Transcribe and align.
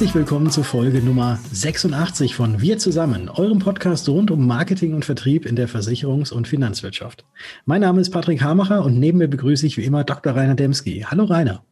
Herzlich 0.00 0.14
willkommen 0.14 0.50
zur 0.50 0.64
Folge 0.64 1.02
Nummer 1.02 1.38
86 1.52 2.34
von 2.34 2.62
Wir 2.62 2.78
zusammen, 2.78 3.28
eurem 3.28 3.58
Podcast 3.58 4.08
rund 4.08 4.30
um 4.30 4.46
Marketing 4.46 4.94
und 4.94 5.04
Vertrieb 5.04 5.44
in 5.44 5.56
der 5.56 5.68
Versicherungs- 5.68 6.32
und 6.32 6.48
Finanzwirtschaft. 6.48 7.26
Mein 7.66 7.82
Name 7.82 8.00
ist 8.00 8.08
Patrick 8.08 8.40
Hamacher 8.40 8.82
und 8.82 8.98
neben 8.98 9.18
mir 9.18 9.28
begrüße 9.28 9.66
ich 9.66 9.76
wie 9.76 9.84
immer 9.84 10.02
Dr. 10.02 10.34
Rainer 10.34 10.54
Demski. 10.54 11.04
Hallo 11.06 11.24
Rainer. 11.24 11.62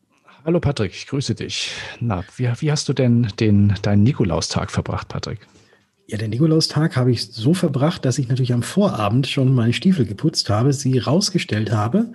Hallo 0.45 0.61
Patrick, 0.61 0.93
ich 0.93 1.07
grüße 1.07 1.37
dich. 1.37 1.71
Na, 2.01 2.23
wie, 2.37 2.51
wie 2.59 2.71
hast 2.71 2.87
du 2.91 2.93
denn 2.93 3.29
den, 3.41 3.73
deinen 3.81 4.03
Nikolaustag 4.03 4.71
verbracht, 4.71 5.09
Patrick? 5.09 5.39
Ja, 6.11 6.17
den 6.17 6.31
Nikolaustag 6.31 6.97
habe 6.97 7.13
ich 7.13 7.27
so 7.33 7.53
verbracht, 7.53 8.07
dass 8.07 8.17
ich 8.17 8.29
natürlich 8.29 8.55
am 8.55 8.63
Vorabend 8.63 9.27
schon 9.27 9.55
meine 9.55 9.75
Stiefel 9.75 10.07
geputzt 10.07 10.49
habe, 10.49 10.73
sie 10.73 10.97
rausgestellt 10.97 11.71
habe 11.71 12.07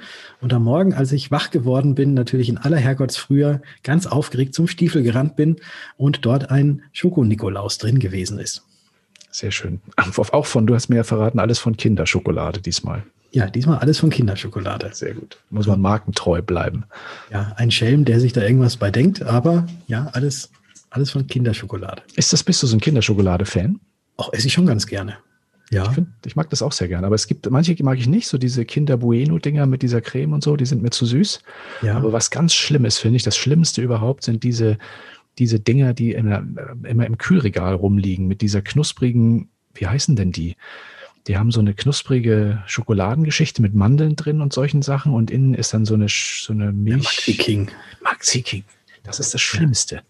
und 0.41 0.51
am 0.51 0.63
Morgen, 0.63 0.95
als 0.95 1.11
ich 1.11 1.29
wach 1.29 1.51
geworden 1.51 1.93
bin, 1.93 2.15
natürlich 2.15 2.49
in 2.49 2.57
aller 2.57 2.77
Herrgottsfrühe 2.77 3.61
ganz 3.83 4.07
aufgeregt 4.07 4.55
zum 4.55 4.67
Stiefel 4.67 5.03
gerannt 5.03 5.35
bin 5.35 5.57
und 5.95 6.25
dort 6.25 6.49
ein 6.49 6.81
Schoko-Nikolaus 6.91 7.77
drin 7.77 7.99
gewesen 7.99 8.39
ist. 8.39 8.63
Sehr 9.29 9.51
schön. 9.51 9.79
Auch 9.95 10.47
von, 10.47 10.65
du 10.65 10.73
hast 10.73 10.89
mir 10.89 10.95
ja 10.95 11.03
verraten, 11.03 11.37
alles 11.37 11.59
von 11.59 11.77
Kinderschokolade 11.77 12.61
diesmal. 12.61 13.03
Ja, 13.31 13.47
diesmal 13.47 13.77
alles 13.77 13.99
von 13.99 14.09
Kinderschokolade. 14.09 14.89
Sehr 14.93 15.13
gut. 15.13 15.37
Muss 15.51 15.67
man 15.67 15.79
markentreu 15.79 16.41
bleiben. 16.41 16.85
Ja, 17.31 17.53
ein 17.57 17.69
Schelm, 17.69 18.05
der 18.05 18.19
sich 18.19 18.33
da 18.33 18.41
irgendwas 18.41 18.77
bei 18.77 18.89
denkt, 18.89 19.21
aber 19.21 19.67
ja, 19.85 20.09
alles 20.13 20.49
alles 20.93 21.11
von 21.11 21.25
Kinderschokolade. 21.27 22.03
Ist 22.15 22.33
das, 22.33 22.43
bist 22.43 22.61
du 22.61 22.67
so 22.67 22.75
ein 22.75 22.79
Kinderschokolade-Fan? 22.79 23.79
Auch 24.17 24.31
esse 24.31 24.47
ich 24.47 24.53
schon 24.53 24.67
ganz 24.67 24.85
gerne. 24.85 25.17
Ja. 25.71 25.85
Ich, 25.85 25.89
find, 25.89 26.07
ich, 26.23 26.35
mag 26.35 26.49
das 26.51 26.61
auch 26.61 26.71
sehr 26.71 26.87
gerne. 26.87 27.07
Aber 27.07 27.15
es 27.15 27.25
gibt, 27.25 27.49
manche 27.49 27.75
mag 27.83 27.97
ich 27.97 28.07
nicht, 28.07 28.27
so 28.27 28.37
diese 28.37 28.63
Kinder 28.63 28.97
Bueno-Dinger 28.97 29.65
mit 29.65 29.81
dieser 29.81 30.01
Creme 30.01 30.33
und 30.33 30.43
so, 30.43 30.55
die 30.55 30.67
sind 30.67 30.83
mir 30.83 30.91
zu 30.91 31.05
süß. 31.05 31.41
Ja. 31.81 31.97
Aber 31.97 32.13
was 32.13 32.29
ganz 32.29 32.53
Schlimmes 32.53 32.99
finde 32.99 33.15
ich, 33.17 33.23
das 33.23 33.35
Schlimmste 33.35 33.81
überhaupt 33.81 34.23
sind 34.23 34.43
diese, 34.43 34.77
diese 35.39 35.59
Dinger, 35.59 35.95
die 35.95 36.11
immer, 36.11 36.43
immer 36.83 37.07
im 37.07 37.17
Kühlregal 37.17 37.73
rumliegen, 37.73 38.27
mit 38.27 38.41
dieser 38.41 38.61
knusprigen, 38.61 39.49
wie 39.73 39.87
heißen 39.87 40.15
denn 40.15 40.31
die? 40.31 40.55
Die 41.27 41.37
haben 41.37 41.51
so 41.51 41.61
eine 41.61 41.73
knusprige 41.73 42.61
Schokoladengeschichte 42.67 43.61
mit 43.61 43.73
Mandeln 43.73 44.15
drin 44.15 44.41
und 44.41 44.53
solchen 44.53 44.83
Sachen 44.83 45.13
und 45.13 45.31
innen 45.31 45.55
ist 45.55 45.73
dann 45.73 45.85
so 45.85 45.95
eine, 45.95 46.07
so 46.09 46.53
eine 46.53 46.71
Milch. 46.71 47.03
Maxi 47.03 47.33
King. 47.33 47.71
Maxi 48.03 48.41
King. 48.43 48.63
Das 49.03 49.19
ist 49.19 49.33
das 49.33 49.41
Schlimmste. 49.41 50.01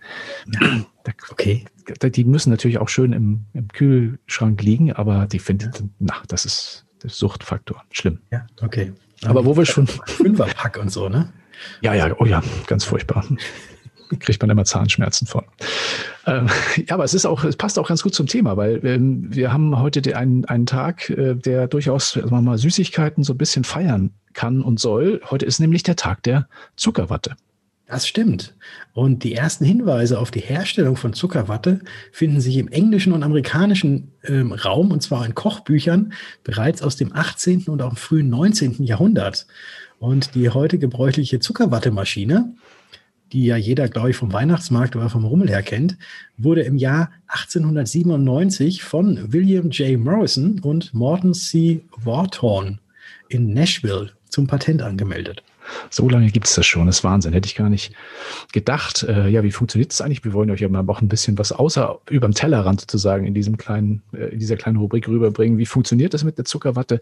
Ja. 0.61 0.85
Okay. 1.31 1.65
Die 2.01 2.23
müssen 2.23 2.49
natürlich 2.49 2.77
auch 2.77 2.89
schön 2.89 3.11
im, 3.11 3.45
im 3.53 3.67
Kühlschrank 3.67 4.61
liegen, 4.61 4.93
aber 4.93 5.25
die 5.25 5.39
finden, 5.39 5.71
ja. 5.73 5.81
na, 5.99 6.13
das 6.27 6.45
ist 6.45 6.85
der 7.01 7.09
Suchtfaktor. 7.09 7.83
Schlimm. 7.91 8.19
Ja, 8.31 8.45
okay. 8.61 8.93
Aber, 9.23 9.31
aber 9.31 9.45
wo 9.45 9.57
wir 9.57 9.65
schon. 9.65 9.87
Fünferpack 9.87 10.77
und 10.77 10.89
so, 10.89 11.09
ne? 11.09 11.31
Ja, 11.81 11.93
ja, 11.93 12.13
oh 12.19 12.25
ja, 12.25 12.41
ganz 12.67 12.83
furchtbar. 12.85 13.25
Kriegt 14.19 14.41
man 14.41 14.49
immer 14.49 14.63
Zahnschmerzen 14.63 15.27
von. 15.27 15.43
Ähm, 16.25 16.47
ja, 16.75 16.93
aber 16.93 17.03
es 17.03 17.13
ist 17.13 17.25
auch, 17.25 17.43
es 17.43 17.55
passt 17.55 17.79
auch 17.79 17.87
ganz 17.87 18.03
gut 18.03 18.13
zum 18.13 18.27
Thema, 18.27 18.57
weil 18.57 18.85
ähm, 18.85 19.33
wir 19.33 19.51
haben 19.51 19.79
heute 19.79 20.15
einen, 20.15 20.45
einen 20.45 20.65
Tag, 20.65 21.09
äh, 21.09 21.35
der 21.35 21.67
durchaus 21.67 22.11
sagen 22.11 22.29
wir 22.29 22.41
mal 22.41 22.57
Süßigkeiten 22.57 23.23
so 23.23 23.33
ein 23.33 23.37
bisschen 23.37 23.63
feiern 23.63 24.11
kann 24.33 24.61
und 24.61 24.79
soll. 24.79 25.21
Heute 25.29 25.45
ist 25.45 25.59
nämlich 25.59 25.83
der 25.83 25.95
Tag 25.95 26.21
der 26.23 26.47
Zuckerwatte. 26.75 27.35
Das 27.93 28.07
stimmt. 28.07 28.55
Und 28.93 29.23
die 29.23 29.35
ersten 29.35 29.65
Hinweise 29.65 30.17
auf 30.17 30.31
die 30.31 30.39
Herstellung 30.39 30.95
von 30.95 31.13
Zuckerwatte 31.13 31.81
finden 32.11 32.41
sich 32.41 32.57
im 32.57 32.67
englischen 32.67 33.13
und 33.13 33.21
amerikanischen 33.21 34.13
ähm, 34.23 34.51
Raum, 34.51 34.89
und 34.89 35.03
zwar 35.03 35.23
in 35.27 35.35
Kochbüchern, 35.35 36.11
bereits 36.43 36.81
aus 36.81 36.95
dem 36.95 37.15
18. 37.15 37.65
und 37.65 37.83
auch 37.83 37.91
im 37.91 37.95
frühen 37.95 38.29
19. 38.29 38.83
Jahrhundert. 38.83 39.45
Und 39.99 40.33
die 40.33 40.49
heute 40.49 40.79
gebräuchliche 40.79 41.39
Zuckerwattemaschine, 41.39 42.55
die 43.31 43.45
ja 43.45 43.57
jeder, 43.57 43.87
glaube 43.89 44.09
ich, 44.09 44.17
vom 44.17 44.33
Weihnachtsmarkt 44.33 44.95
oder 44.95 45.11
vom 45.11 45.25
Rummel 45.25 45.49
her 45.49 45.61
kennt, 45.61 45.95
wurde 46.35 46.63
im 46.63 46.77
Jahr 46.77 47.11
1897 47.27 48.81
von 48.81 49.31
William 49.31 49.69
J. 49.69 49.99
Morrison 49.99 50.59
und 50.61 50.95
Morton 50.95 51.35
C. 51.35 51.85
Warthorn 51.95 52.79
in 53.29 53.53
Nashville 53.53 54.13
zum 54.29 54.47
Patent 54.47 54.81
angemeldet. 54.81 55.43
So 55.89 56.09
lange 56.09 56.29
gibt 56.31 56.47
es 56.47 56.55
das 56.55 56.65
schon. 56.65 56.87
Das 56.87 56.97
ist 56.97 57.03
Wahnsinn. 57.03 57.33
Hätte 57.33 57.47
ich 57.47 57.55
gar 57.55 57.69
nicht 57.69 57.93
gedacht. 58.51 59.03
Äh, 59.03 59.29
ja, 59.29 59.43
wie 59.43 59.51
funktioniert 59.51 59.91
das 59.91 60.01
eigentlich? 60.01 60.23
Wir 60.23 60.33
wollen 60.33 60.51
euch 60.51 60.61
ja 60.61 60.69
mal 60.69 60.83
auch 60.87 61.01
ein 61.01 61.07
bisschen 61.07 61.37
was 61.37 61.51
außer 61.51 61.99
über 62.09 62.27
dem 62.27 62.33
Tellerrand 62.33 62.81
sozusagen 62.81 63.25
in 63.25 63.33
diesem 63.33 63.57
kleinen, 63.57 64.01
äh, 64.13 64.27
in 64.27 64.39
dieser 64.39 64.55
kleinen 64.55 64.77
Rubrik 64.77 65.07
rüberbringen. 65.07 65.57
Wie 65.57 65.65
funktioniert 65.65 66.13
das 66.13 66.23
mit 66.23 66.37
der 66.37 66.45
Zuckerwatte? 66.45 67.01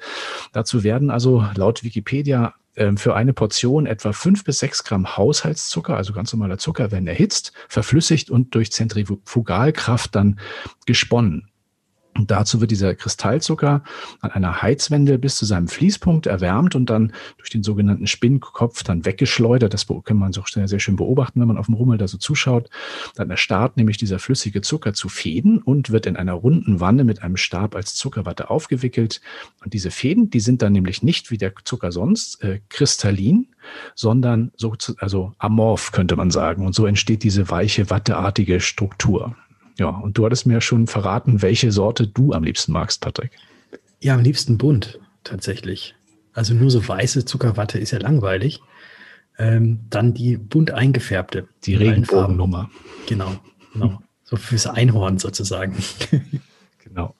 Dazu 0.54 0.84
werden 0.84 1.10
also 1.10 1.46
laut 1.56 1.84
Wikipedia 1.84 2.54
äh, 2.76 2.96
für 2.96 3.16
eine 3.16 3.34
Portion 3.34 3.86
etwa 3.86 4.14
fünf 4.14 4.44
bis 4.44 4.60
sechs 4.60 4.84
Gramm 4.84 5.18
Haushaltszucker, 5.18 5.96
also 5.96 6.14
ganz 6.14 6.32
normaler 6.34 6.58
Zucker, 6.58 6.92
werden 6.92 7.08
erhitzt, 7.08 7.54
verflüssigt 7.68 8.30
und 8.30 8.56
durch 8.56 8.72
Zentrifugalkraft 8.72 10.16
dann 10.16 10.40
gesponnen. 10.86 11.51
Und 12.22 12.30
dazu 12.30 12.62
wird 12.62 12.70
dieser 12.70 12.94
Kristallzucker 12.94 13.84
an 14.20 14.30
einer 14.30 14.62
Heizwende 14.62 15.18
bis 15.18 15.38
zu 15.38 15.46
seinem 15.46 15.68
Fließpunkt 15.68 16.28
erwärmt 16.28 16.76
und 16.76 16.88
dann 16.88 17.14
durch 17.40 17.50
den 17.50 17.64
sogenannten 17.64 18.06
Spinnkopf 18.06 18.84
dann 18.84 19.06
weggeschleudert. 19.06 19.74
Das 19.74 19.88
kann 19.88 20.18
man 20.18 20.32
so 20.32 20.44
sehr 20.46 20.80
schön 20.80 20.98
beobachten, 20.98 21.42
wenn 21.42 21.48
man 21.48 21.58
auf 21.58 21.66
dem 21.66 21.74
Rummel 21.74 21.98
da 21.98 22.08
so 22.08 22.20
zuschaut. 22.20 22.70
Dann 23.16 23.32
erstarrt 23.32 23.76
nämlich 23.76 23.98
dieser 23.98 24.20
flüssige 24.20 24.62
Zucker 24.62 24.94
zu 24.94 25.10
Fäden 25.10 25.64
und 25.64 25.90
wird 25.90 26.06
in 26.06 26.16
einer 26.16 26.34
runden 26.34 26.80
Wanne 26.80 27.06
mit 27.06 27.24
einem 27.24 27.38
Stab 27.38 27.76
als 27.76 27.96
Zuckerwatte 27.96 28.52
aufgewickelt. 28.52 29.20
Und 29.64 29.74
diese 29.74 29.90
Fäden, 29.90 30.30
die 30.30 30.42
sind 30.42 30.62
dann 30.62 30.74
nämlich 30.74 31.02
nicht 31.02 31.32
wie 31.32 31.40
der 31.40 31.54
Zucker 31.66 31.92
sonst 31.92 32.44
äh, 32.44 32.60
kristallin, 32.70 33.48
sondern 33.96 34.52
so, 34.58 34.76
also 35.00 35.34
amorph 35.40 35.92
könnte 35.92 36.16
man 36.16 36.30
sagen. 36.30 36.68
Und 36.68 36.76
so 36.76 36.86
entsteht 36.86 37.24
diese 37.24 37.50
weiche, 37.50 37.90
watteartige 37.90 38.60
Struktur. 38.60 39.36
Ja, 39.78 39.90
und 39.90 40.18
du 40.18 40.26
hattest 40.26 40.46
mir 40.46 40.62
schon 40.62 40.88
verraten, 40.88 41.42
welche 41.42 41.72
Sorte 41.72 42.08
du 42.08 42.34
am 42.34 42.44
liebsten 42.44 42.72
magst, 42.72 43.02
Patrick. 43.02 43.32
Ja, 44.00 44.16
am 44.16 44.22
liebsten 44.22 44.58
bunt, 44.58 45.00
tatsächlich. 45.24 45.96
Also 46.34 46.54
nur 46.54 46.72
so 46.72 46.88
weiße 46.88 47.26
Zuckerwatte 47.26 47.78
ist 47.78 47.92
ja 47.92 48.00
langweilig. 48.00 48.62
Ähm, 49.38 49.80
dann 49.90 50.14
die 50.14 50.38
bunt 50.38 50.72
eingefärbte. 50.72 51.48
Die 51.66 51.76
Regenbogennummer. 51.76 52.70
Genau, 53.08 53.36
genau. 53.74 54.02
So 54.24 54.36
fürs 54.36 54.68
Einhorn 54.68 55.18
sozusagen. 55.18 55.76
genau. 56.84 57.16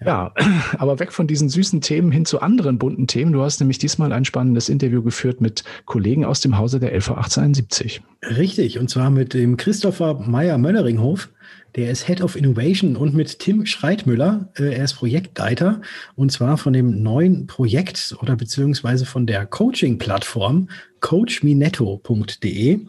Ja. 0.00 0.32
ja, 0.36 0.44
aber 0.78 0.98
weg 0.98 1.12
von 1.12 1.26
diesen 1.26 1.48
süßen 1.48 1.80
Themen 1.80 2.10
hin 2.12 2.24
zu 2.24 2.40
anderen 2.40 2.78
bunten 2.78 3.06
Themen. 3.06 3.32
Du 3.32 3.42
hast 3.42 3.60
nämlich 3.60 3.78
diesmal 3.78 4.12
ein 4.12 4.24
spannendes 4.24 4.68
Interview 4.68 5.02
geführt 5.02 5.40
mit 5.40 5.64
Kollegen 5.84 6.24
aus 6.24 6.40
dem 6.40 6.56
Hause 6.56 6.80
der 6.80 6.92
LV 6.94 7.10
1871. 7.10 8.00
Richtig, 8.22 8.78
und 8.78 8.88
zwar 8.88 9.10
mit 9.10 9.34
dem 9.34 9.56
Christopher 9.56 10.14
Meyer-Mölleringhof. 10.14 11.28
Der 11.76 11.90
ist 11.90 12.06
Head 12.06 12.22
of 12.22 12.36
Innovation 12.36 12.96
und 12.96 13.14
mit 13.14 13.38
Tim 13.38 13.66
Schreitmüller, 13.66 14.50
äh, 14.56 14.74
er 14.74 14.84
ist 14.84 14.94
Projektleiter 14.94 15.80
und 16.16 16.32
zwar 16.32 16.58
von 16.58 16.72
dem 16.72 17.02
neuen 17.02 17.46
Projekt 17.46 18.16
oder 18.20 18.36
beziehungsweise 18.36 19.06
von 19.06 19.26
der 19.26 19.46
Coaching-Plattform 19.46 20.68
coachminetto.de. 21.00 22.80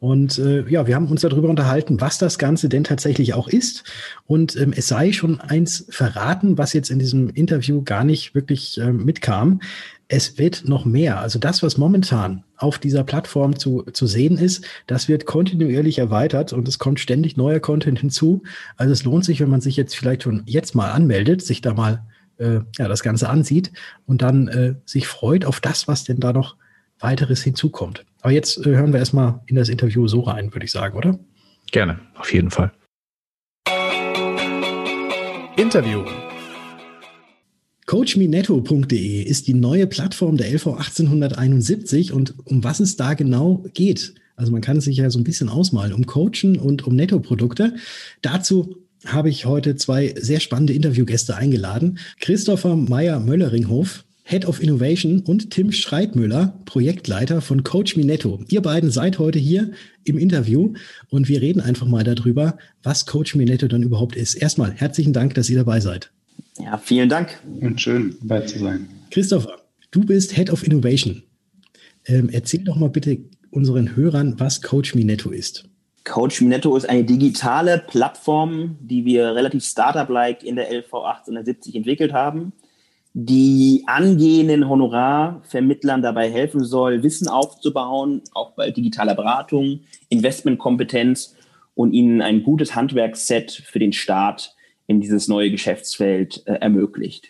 Und 0.00 0.38
äh, 0.38 0.68
ja, 0.68 0.86
wir 0.86 0.94
haben 0.94 1.06
uns 1.06 1.20
darüber 1.20 1.48
unterhalten, 1.48 2.00
was 2.00 2.18
das 2.18 2.38
Ganze 2.38 2.68
denn 2.68 2.84
tatsächlich 2.84 3.34
auch 3.34 3.48
ist. 3.48 3.84
Und 4.26 4.56
ähm, 4.56 4.72
es 4.76 4.88
sei 4.88 5.12
schon 5.12 5.40
eins 5.40 5.86
verraten, 5.88 6.58
was 6.58 6.72
jetzt 6.72 6.90
in 6.90 6.98
diesem 6.98 7.30
Interview 7.30 7.82
gar 7.82 8.04
nicht 8.04 8.34
wirklich 8.34 8.78
äh, 8.78 8.92
mitkam 8.92 9.60
es 10.12 10.36
wird 10.36 10.68
noch 10.68 10.84
mehr. 10.84 11.20
Also 11.20 11.38
das, 11.38 11.62
was 11.62 11.78
momentan 11.78 12.44
auf 12.58 12.78
dieser 12.78 13.02
Plattform 13.02 13.58
zu, 13.58 13.84
zu 13.94 14.06
sehen 14.06 14.36
ist, 14.36 14.62
das 14.86 15.08
wird 15.08 15.24
kontinuierlich 15.24 15.98
erweitert 15.98 16.52
und 16.52 16.68
es 16.68 16.78
kommt 16.78 17.00
ständig 17.00 17.38
neuer 17.38 17.60
Content 17.60 17.98
hinzu. 17.98 18.42
Also 18.76 18.92
es 18.92 19.04
lohnt 19.04 19.24
sich, 19.24 19.40
wenn 19.40 19.48
man 19.48 19.62
sich 19.62 19.74
jetzt 19.74 19.96
vielleicht 19.96 20.24
schon 20.24 20.42
jetzt 20.44 20.74
mal 20.74 20.90
anmeldet, 20.90 21.40
sich 21.40 21.62
da 21.62 21.72
mal 21.72 22.04
äh, 22.36 22.60
ja, 22.76 22.88
das 22.88 23.02
Ganze 23.02 23.30
ansieht 23.30 23.72
und 24.04 24.20
dann 24.20 24.48
äh, 24.48 24.74
sich 24.84 25.06
freut 25.06 25.46
auf 25.46 25.60
das, 25.60 25.88
was 25.88 26.04
denn 26.04 26.20
da 26.20 26.34
noch 26.34 26.56
weiteres 27.00 27.42
hinzukommt. 27.42 28.04
Aber 28.20 28.32
jetzt 28.32 28.58
äh, 28.66 28.76
hören 28.76 28.92
wir 28.92 29.00
erstmal 29.00 29.40
in 29.46 29.56
das 29.56 29.70
Interview 29.70 30.06
so 30.08 30.20
rein, 30.20 30.52
würde 30.52 30.66
ich 30.66 30.72
sagen, 30.72 30.94
oder? 30.94 31.18
Gerne, 31.70 32.00
auf 32.16 32.30
jeden 32.34 32.50
Fall. 32.50 32.70
Interview. 35.56 36.04
CoachMeNetto.de 37.92 39.22
ist 39.22 39.48
die 39.48 39.52
neue 39.52 39.86
Plattform 39.86 40.38
der 40.38 40.50
LV 40.50 40.66
1871 40.68 42.14
und 42.14 42.32
um 42.46 42.64
was 42.64 42.80
es 42.80 42.96
da 42.96 43.12
genau 43.12 43.66
geht. 43.74 44.14
Also 44.34 44.50
man 44.50 44.62
kann 44.62 44.78
es 44.78 44.84
sich 44.84 44.96
ja 44.96 45.10
so 45.10 45.18
ein 45.18 45.24
bisschen 45.24 45.50
ausmalen, 45.50 45.92
um 45.92 46.06
Coachen 46.06 46.56
und 46.56 46.86
um 46.86 46.96
Netto-Produkte. 46.96 47.74
Dazu 48.22 48.76
habe 49.04 49.28
ich 49.28 49.44
heute 49.44 49.76
zwei 49.76 50.14
sehr 50.18 50.40
spannende 50.40 50.72
Interviewgäste 50.72 51.36
eingeladen. 51.36 51.98
Christopher 52.18 52.76
Meyer-Mölleringhof, 52.76 54.06
Head 54.22 54.46
of 54.46 54.62
Innovation 54.62 55.20
und 55.20 55.50
Tim 55.50 55.70
Schreitmüller, 55.70 56.62
Projektleiter 56.64 57.42
von 57.42 57.62
Coach 57.62 57.96
Me 57.96 58.06
Netto. 58.06 58.40
Ihr 58.48 58.62
beiden 58.62 58.90
seid 58.90 59.18
heute 59.18 59.38
hier 59.38 59.72
im 60.04 60.16
Interview 60.16 60.72
und 61.10 61.28
wir 61.28 61.42
reden 61.42 61.60
einfach 61.60 61.86
mal 61.86 62.04
darüber, 62.04 62.56
was 62.82 63.04
Coach 63.04 63.34
Me 63.34 63.44
Netto 63.44 63.68
dann 63.68 63.82
überhaupt 63.82 64.16
ist. 64.16 64.32
Erstmal 64.32 64.72
herzlichen 64.72 65.12
Dank, 65.12 65.34
dass 65.34 65.50
ihr 65.50 65.58
dabei 65.58 65.80
seid. 65.80 66.10
Ja, 66.58 66.78
vielen 66.78 67.08
Dank. 67.08 67.40
Und 67.60 67.80
schön, 67.80 68.16
dabei 68.20 68.46
zu 68.46 68.58
sein. 68.58 68.88
Christopher, 69.10 69.58
du 69.90 70.00
bist 70.00 70.34
Head 70.34 70.50
of 70.50 70.64
Innovation. 70.64 71.22
Ähm, 72.06 72.28
erzähl 72.32 72.64
doch 72.64 72.76
mal 72.76 72.90
bitte 72.90 73.18
unseren 73.50 73.96
Hörern, 73.96 74.38
was 74.38 74.60
Coach 74.62 74.94
Me 74.94 75.04
Netto 75.04 75.30
ist. 75.30 75.64
Coach 76.04 76.40
Netto 76.40 76.76
ist 76.76 76.88
eine 76.88 77.04
digitale 77.04 77.82
Plattform, 77.86 78.76
die 78.80 79.04
wir 79.04 79.34
relativ 79.34 79.64
Startup-like 79.64 80.42
in 80.42 80.56
der 80.56 80.68
LV 80.70 80.92
1870 80.92 81.76
entwickelt 81.76 82.12
haben, 82.12 82.52
die 83.14 83.84
angehenden 83.86 84.68
Honorarvermittlern 84.68 86.02
dabei 86.02 86.30
helfen 86.30 86.64
soll, 86.64 87.02
Wissen 87.02 87.28
aufzubauen, 87.28 88.22
auch 88.32 88.52
bei 88.52 88.70
digitaler 88.70 89.14
Beratung, 89.14 89.80
Investmentkompetenz 90.08 91.36
und 91.74 91.92
ihnen 91.92 92.20
ein 92.20 92.42
gutes 92.42 92.74
Handwerksset 92.74 93.52
für 93.52 93.78
den 93.78 93.92
Start 93.92 94.56
in 94.92 95.00
dieses 95.00 95.26
neue 95.26 95.50
Geschäftsfeld 95.50 96.42
äh, 96.46 96.54
ermöglicht. 96.54 97.28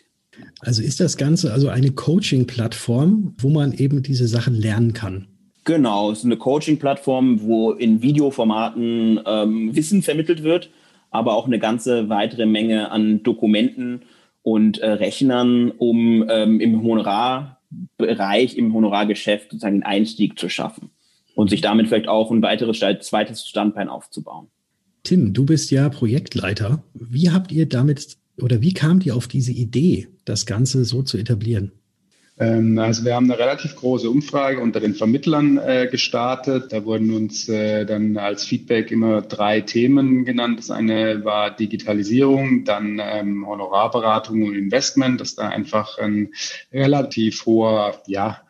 Also 0.60 0.82
ist 0.82 1.00
das 1.00 1.16
Ganze 1.16 1.52
also 1.52 1.68
eine 1.68 1.92
Coaching-Plattform, 1.92 3.34
wo 3.38 3.48
man 3.48 3.72
eben 3.72 4.02
diese 4.02 4.26
Sachen 4.26 4.54
lernen 4.54 4.92
kann? 4.92 5.28
Genau, 5.64 6.10
es 6.10 6.20
ist 6.20 6.24
eine 6.24 6.36
Coaching-Plattform, 6.36 7.42
wo 7.42 7.72
in 7.72 8.02
Videoformaten 8.02 9.20
ähm, 9.24 9.74
Wissen 9.74 10.02
vermittelt 10.02 10.42
wird, 10.42 10.70
aber 11.10 11.34
auch 11.34 11.46
eine 11.46 11.58
ganze 11.58 12.08
weitere 12.08 12.46
Menge 12.46 12.90
an 12.90 13.22
Dokumenten 13.22 14.02
und 14.42 14.78
äh, 14.78 14.90
Rechnern, 14.90 15.70
um 15.70 16.28
ähm, 16.28 16.58
im 16.58 16.82
Honorarbereich, 16.82 18.56
im 18.56 18.74
Honorargeschäft 18.74 19.50
sozusagen 19.50 19.76
den 19.76 19.82
Einstieg 19.84 20.38
zu 20.38 20.48
schaffen 20.48 20.90
und 21.34 21.50
sich 21.50 21.60
damit 21.60 21.86
vielleicht 21.86 22.08
auch 22.08 22.30
ein 22.30 22.42
weiteres 22.42 22.80
zweites 23.00 23.46
Standbein 23.46 23.88
aufzubauen. 23.88 24.48
Tim, 25.04 25.32
du 25.32 25.44
bist 25.44 25.70
ja 25.70 25.88
Projektleiter. 25.88 26.82
Wie 26.94 27.30
habt 27.30 27.52
ihr 27.52 27.68
damit 27.68 28.16
oder 28.40 28.60
wie 28.60 28.72
kamt 28.72 29.04
ihr 29.04 29.16
auf 29.16 29.28
diese 29.28 29.52
Idee, 29.52 30.08
das 30.24 30.46
Ganze 30.46 30.84
so 30.84 31.02
zu 31.02 31.18
etablieren? 31.18 31.72
Ähm, 32.38 32.78
also 32.78 33.04
wir 33.04 33.14
haben 33.14 33.30
eine 33.30 33.38
relativ 33.38 33.76
große 33.76 34.08
Umfrage 34.08 34.60
unter 34.60 34.80
den 34.80 34.94
Vermittlern 34.94 35.58
äh, 35.58 35.86
gestartet. 35.90 36.72
Da 36.72 36.84
wurden 36.84 37.12
uns 37.12 37.48
äh, 37.48 37.84
dann 37.84 38.16
als 38.16 38.44
Feedback 38.44 38.90
immer 38.90 39.22
drei 39.22 39.60
Themen 39.60 40.24
genannt. 40.24 40.58
Das 40.58 40.70
eine 40.70 41.24
war 41.24 41.54
Digitalisierung, 41.54 42.64
dann 42.64 43.00
ähm, 43.02 43.46
Honorarberatung 43.46 44.44
und 44.44 44.54
Investment, 44.54 45.20
dass 45.20 45.34
da 45.34 45.48
einfach 45.48 45.98
ein 45.98 46.30
relativ 46.72 47.44
hoher, 47.44 48.00
ja, 48.06 48.40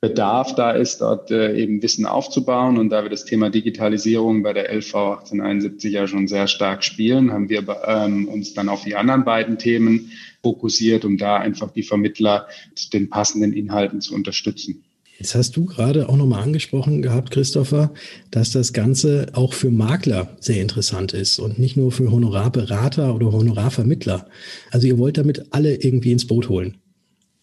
Bedarf 0.00 0.54
da 0.54 0.72
ist, 0.72 1.00
dort 1.00 1.30
äh, 1.30 1.56
eben 1.56 1.82
Wissen 1.82 2.04
aufzubauen. 2.04 2.78
Und 2.78 2.90
da 2.90 3.02
wir 3.02 3.10
das 3.10 3.24
Thema 3.24 3.48
Digitalisierung 3.48 4.42
bei 4.42 4.52
der 4.52 4.70
LV 4.70 4.94
1871 4.94 5.92
ja 5.92 6.06
schon 6.06 6.28
sehr 6.28 6.48
stark 6.48 6.84
spielen, 6.84 7.32
haben 7.32 7.48
wir 7.48 7.64
ähm, 7.86 8.28
uns 8.28 8.52
dann 8.52 8.68
auf 8.68 8.84
die 8.84 8.94
anderen 8.94 9.24
beiden 9.24 9.58
Themen 9.58 10.10
fokussiert, 10.42 11.04
um 11.04 11.16
da 11.16 11.36
einfach 11.36 11.72
die 11.72 11.82
Vermittler 11.82 12.46
den 12.92 13.08
passenden 13.08 13.52
Inhalten 13.52 14.00
zu 14.00 14.14
unterstützen. 14.14 14.84
Jetzt 15.18 15.34
hast 15.34 15.56
du 15.56 15.64
gerade 15.64 16.10
auch 16.10 16.16
nochmal 16.16 16.42
angesprochen 16.42 17.00
gehabt, 17.00 17.30
Christopher, 17.30 17.94
dass 18.30 18.50
das 18.50 18.74
Ganze 18.74 19.28
auch 19.32 19.54
für 19.54 19.70
Makler 19.70 20.36
sehr 20.40 20.60
interessant 20.60 21.14
ist 21.14 21.38
und 21.38 21.58
nicht 21.58 21.78
nur 21.78 21.90
für 21.90 22.10
Honorarberater 22.10 23.14
oder 23.14 23.32
Honorarvermittler. 23.32 24.28
Also 24.70 24.86
ihr 24.86 24.98
wollt 24.98 25.16
damit 25.16 25.54
alle 25.54 25.74
irgendwie 25.74 26.12
ins 26.12 26.26
Boot 26.26 26.50
holen. 26.50 26.76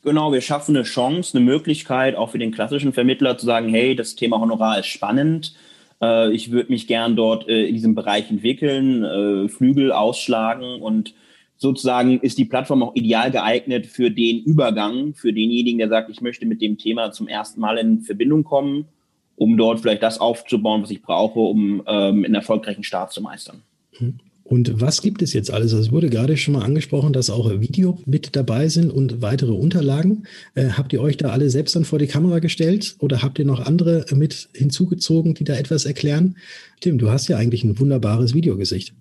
Genau, 0.04 0.34
wir 0.34 0.42
schaffen 0.42 0.76
eine 0.76 0.84
Chance, 0.84 1.38
eine 1.38 1.46
Möglichkeit 1.46 2.16
auch 2.16 2.32
für 2.32 2.38
den 2.38 2.52
klassischen 2.52 2.92
Vermittler 2.92 3.38
zu 3.38 3.46
sagen, 3.46 3.70
hey, 3.70 3.96
das 3.96 4.16
Thema 4.16 4.40
Honorar 4.40 4.80
ist 4.80 4.88
spannend. 4.88 5.56
Äh, 6.02 6.34
ich 6.34 6.52
würde 6.52 6.72
mich 6.72 6.88
gern 6.88 7.16
dort 7.16 7.48
äh, 7.48 7.66
in 7.66 7.74
diesem 7.74 7.96
Bereich 7.96 8.30
entwickeln, 8.30 9.04
äh, 9.06 9.48
Flügel 9.48 9.94
ausschlagen 9.94 10.82
und 10.82 11.14
sozusagen 11.56 12.20
ist 12.20 12.38
die 12.38 12.44
Plattform 12.44 12.84
auch 12.84 12.96
ideal 12.96 13.32
geeignet 13.32 13.86
für 13.86 14.12
den 14.12 14.44
Übergang, 14.44 15.14
für 15.14 15.32
denjenigen, 15.32 15.80
der 15.80 15.88
sagt, 15.88 16.10
ich 16.10 16.20
möchte 16.20 16.46
mit 16.46 16.62
dem 16.62 16.78
Thema 16.78 17.14
zum 17.14 17.30
ersten 17.30 17.62
Mal 17.62 17.78
in 17.78 18.02
Verbindung 18.02 18.44
kommen, 18.44 18.90
um 19.38 19.56
dort 19.56 19.80
vielleicht 19.80 20.04
das 20.04 20.20
aufzubauen, 20.20 20.84
was 20.84 20.92
ich 20.92 21.02
brauche, 21.02 21.40
um 21.40 21.82
ähm, 21.88 22.26
einen 22.26 22.36
erfolgreichen 22.36 22.84
Start 22.84 23.14
zu 23.14 23.22
meistern. 23.22 23.62
Hm. 23.94 24.20
Und 24.54 24.80
was 24.80 25.02
gibt 25.02 25.24
es 25.24 25.34
jetzt 25.34 25.50
alles? 25.50 25.74
Also 25.74 25.84
es 25.84 25.92
wurde 25.92 26.12
gerade 26.12 26.38
schon 26.38 26.54
mal 26.54 26.62
angesprochen, 26.62 27.12
dass 27.12 27.32
auch 27.32 27.50
Video 27.60 27.98
mit 28.06 28.36
dabei 28.36 28.70
sind 28.70 28.92
und 28.92 29.20
weitere 29.24 29.52
Unterlagen. 29.52 30.28
Äh, 30.54 30.68
habt 30.78 30.94
ihr 30.94 31.02
euch 31.02 31.18
da 31.18 31.32
alle 31.32 31.50
selbst 31.50 31.76
dann 31.76 31.86
vor 31.86 31.98
die 31.98 32.06
Kamera 32.06 32.38
gestellt 32.38 32.96
oder 33.00 33.24
habt 33.24 33.40
ihr 33.40 33.46
noch 33.46 33.62
andere 33.62 34.06
mit 34.14 34.50
hinzugezogen, 34.54 35.34
die 35.34 35.44
da 35.44 35.56
etwas 35.56 35.86
erklären? 35.86 36.36
Tim, 36.82 37.00
du 37.00 37.10
hast 37.10 37.30
ja 37.30 37.38
eigentlich 37.38 37.64
ein 37.64 37.80
wunderbares 37.80 38.36
Videogesicht. 38.36 38.94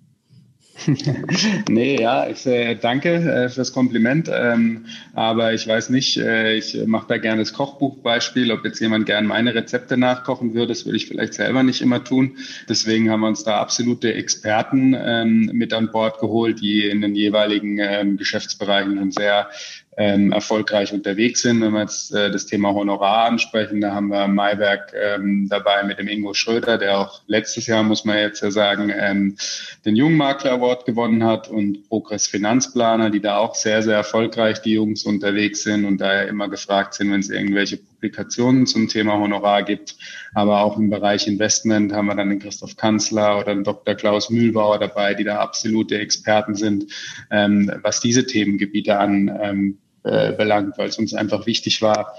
Nee, 1.69 2.01
ja, 2.01 2.27
ich 2.27 2.45
äh, 2.45 2.75
danke 2.75 3.13
äh, 3.13 3.49
fürs 3.49 3.73
Kompliment, 3.73 4.29
ähm, 4.33 4.85
aber 5.13 5.53
ich 5.53 5.67
weiß 5.67 5.89
nicht, 5.89 6.17
äh, 6.17 6.55
ich 6.55 6.77
mache 6.85 7.07
da 7.07 7.17
gerne 7.17 7.41
das 7.41 7.53
Kochbuchbeispiel, 7.53 8.51
ob 8.51 8.65
jetzt 8.65 8.79
jemand 8.79 9.05
gern 9.05 9.25
meine 9.27 9.53
Rezepte 9.53 9.97
nachkochen 9.97 10.53
würde, 10.53 10.67
das 10.67 10.85
würde 10.85 10.97
ich 10.97 11.07
vielleicht 11.07 11.35
selber 11.35 11.63
nicht 11.63 11.81
immer 11.81 12.03
tun. 12.03 12.37
Deswegen 12.67 13.11
haben 13.11 13.21
wir 13.21 13.27
uns 13.27 13.43
da 13.43 13.59
absolute 13.59 14.13
Experten 14.13 14.95
ähm, 14.97 15.51
mit 15.53 15.73
an 15.73 15.91
Bord 15.91 16.19
geholt, 16.19 16.59
die 16.61 16.87
in 16.87 17.01
den 17.01 17.15
jeweiligen 17.15 17.77
ähm, 17.79 18.17
Geschäftsbereichen 18.17 19.11
sehr 19.11 19.49
ähm, 19.97 20.31
erfolgreich 20.31 20.93
unterwegs 20.93 21.41
sind. 21.41 21.61
Wenn 21.61 21.73
wir 21.73 21.81
jetzt 21.81 22.13
äh, 22.13 22.31
das 22.31 22.45
Thema 22.45 22.73
Honorar 22.73 23.25
ansprechen, 23.25 23.81
da 23.81 23.93
haben 23.93 24.07
wir 24.07 24.27
Maiwerk 24.27 24.93
ähm, 24.93 25.47
dabei 25.49 25.83
mit 25.83 25.99
dem 25.99 26.07
Ingo 26.07 26.33
Schröder, 26.33 26.77
der 26.77 26.99
auch 26.99 27.21
letztes 27.27 27.67
Jahr, 27.67 27.83
muss 27.83 28.05
man 28.05 28.17
jetzt 28.17 28.41
ja 28.41 28.51
sagen, 28.51 28.91
ähm, 28.95 29.37
den 29.85 29.95
Jungmakler 29.95 30.53
Award 30.53 30.85
gewonnen 30.85 31.23
hat 31.23 31.47
und 31.47 31.87
Progress 31.89 32.27
Finanzplaner, 32.27 33.09
die 33.09 33.21
da 33.21 33.37
auch 33.37 33.55
sehr, 33.55 33.83
sehr 33.83 33.97
erfolgreich 33.97 34.61
die 34.61 34.73
Jungs 34.73 35.03
unterwegs 35.03 35.63
sind 35.63 35.85
und 35.85 35.99
daher 35.99 36.27
immer 36.27 36.49
gefragt 36.49 36.95
sind, 36.95 37.11
wenn 37.11 37.19
es 37.19 37.29
irgendwelche 37.29 37.77
Publikationen 37.77 38.65
zum 38.65 38.87
Thema 38.87 39.19
Honorar 39.19 39.63
gibt. 39.63 39.95
Aber 40.33 40.61
auch 40.61 40.77
im 40.77 40.89
Bereich 40.89 41.27
Investment 41.27 41.93
haben 41.93 42.07
wir 42.07 42.15
dann 42.15 42.29
den 42.29 42.39
Christoph 42.39 42.75
Kanzler 42.75 43.39
oder 43.39 43.53
den 43.53 43.63
Dr. 43.63 43.95
Klaus 43.95 44.29
Mühlbauer 44.29 44.79
dabei, 44.79 45.13
die 45.13 45.23
da 45.23 45.39
absolute 45.39 45.99
Experten 45.99 46.55
sind, 46.55 46.91
ähm, 47.31 47.71
was 47.81 48.01
diese 48.01 48.25
Themengebiete 48.25 48.97
an 48.97 49.31
ähm, 49.41 49.77
äh, 50.03 50.33
belangt, 50.33 50.77
weil 50.77 50.89
es 50.89 50.97
uns 50.97 51.13
einfach 51.13 51.45
wichtig 51.45 51.81
war, 51.81 52.15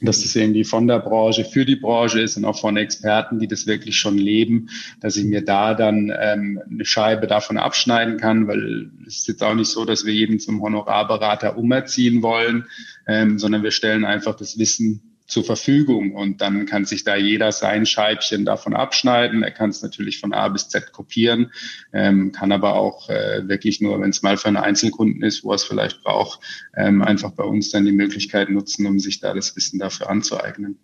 dass 0.00 0.22
das 0.22 0.36
irgendwie 0.36 0.64
von 0.64 0.86
der 0.86 1.00
Branche 1.00 1.44
für 1.44 1.64
die 1.64 1.76
Branche 1.76 2.20
ist 2.20 2.36
und 2.36 2.44
auch 2.44 2.58
von 2.58 2.76
Experten, 2.76 3.38
die 3.38 3.48
das 3.48 3.66
wirklich 3.66 3.96
schon 3.98 4.16
leben, 4.16 4.68
dass 5.00 5.16
ich 5.16 5.24
mir 5.24 5.44
da 5.44 5.74
dann 5.74 6.12
ähm, 6.16 6.60
eine 6.70 6.84
Scheibe 6.84 7.26
davon 7.26 7.58
abschneiden 7.58 8.16
kann, 8.16 8.46
weil 8.46 8.90
es 9.06 9.18
ist 9.18 9.28
jetzt 9.28 9.42
auch 9.42 9.54
nicht 9.54 9.70
so, 9.70 9.84
dass 9.84 10.04
wir 10.06 10.14
jeden 10.14 10.38
zum 10.38 10.62
Honorarberater 10.62 11.58
umerziehen 11.58 12.22
wollen, 12.22 12.66
ähm, 13.06 13.38
sondern 13.38 13.62
wir 13.62 13.72
stellen 13.72 14.04
einfach 14.04 14.36
das 14.36 14.58
Wissen 14.58 15.09
zur 15.30 15.44
Verfügung 15.44 16.14
und 16.14 16.40
dann 16.40 16.66
kann 16.66 16.84
sich 16.84 17.04
da 17.04 17.16
jeder 17.16 17.52
sein 17.52 17.86
Scheibchen 17.86 18.44
davon 18.44 18.74
abschneiden. 18.74 19.42
Er 19.42 19.50
kann 19.50 19.70
es 19.70 19.82
natürlich 19.82 20.18
von 20.18 20.32
A 20.32 20.48
bis 20.48 20.68
Z 20.68 20.92
kopieren, 20.92 21.52
ähm, 21.92 22.32
kann 22.32 22.52
aber 22.52 22.74
auch 22.74 23.08
äh, 23.08 23.48
wirklich 23.48 23.80
nur, 23.80 24.00
wenn 24.00 24.10
es 24.10 24.22
mal 24.22 24.36
für 24.36 24.48
einen 24.48 24.56
Einzelkunden 24.56 25.22
ist, 25.22 25.44
wo 25.44 25.52
er 25.52 25.56
es 25.56 25.64
vielleicht 25.64 26.02
braucht, 26.02 26.40
ähm, 26.76 27.02
einfach 27.02 27.32
bei 27.32 27.44
uns 27.44 27.70
dann 27.70 27.84
die 27.84 27.92
Möglichkeit 27.92 28.50
nutzen, 28.50 28.86
um 28.86 28.98
sich 28.98 29.20
da 29.20 29.32
das 29.34 29.54
Wissen 29.56 29.78
dafür 29.78 30.10
anzueignen. 30.10 30.78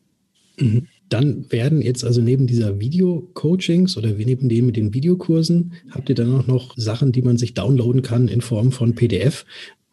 Mhm. 0.59 0.87
Dann 1.09 1.51
werden 1.53 1.83
jetzt 1.83 2.05
also 2.05 2.21
neben 2.21 2.47
dieser 2.47 2.81
Video-Coachings 2.81 3.97
oder 3.97 4.09
neben 4.09 4.49
dem 4.49 4.67
mit 4.67 4.77
den 4.77 4.93
Videokursen, 4.93 5.75
habt 5.91 6.09
ihr 6.09 6.15
dann 6.15 6.35
auch 6.35 6.47
noch 6.47 6.77
Sachen, 6.77 7.13
die 7.13 7.23
man 7.23 7.37
sich 7.37 7.55
downloaden 7.55 8.03
kann 8.03 8.27
in 8.27 8.41
Form 8.41 8.73
von 8.73 8.95
PDF. 8.95 9.45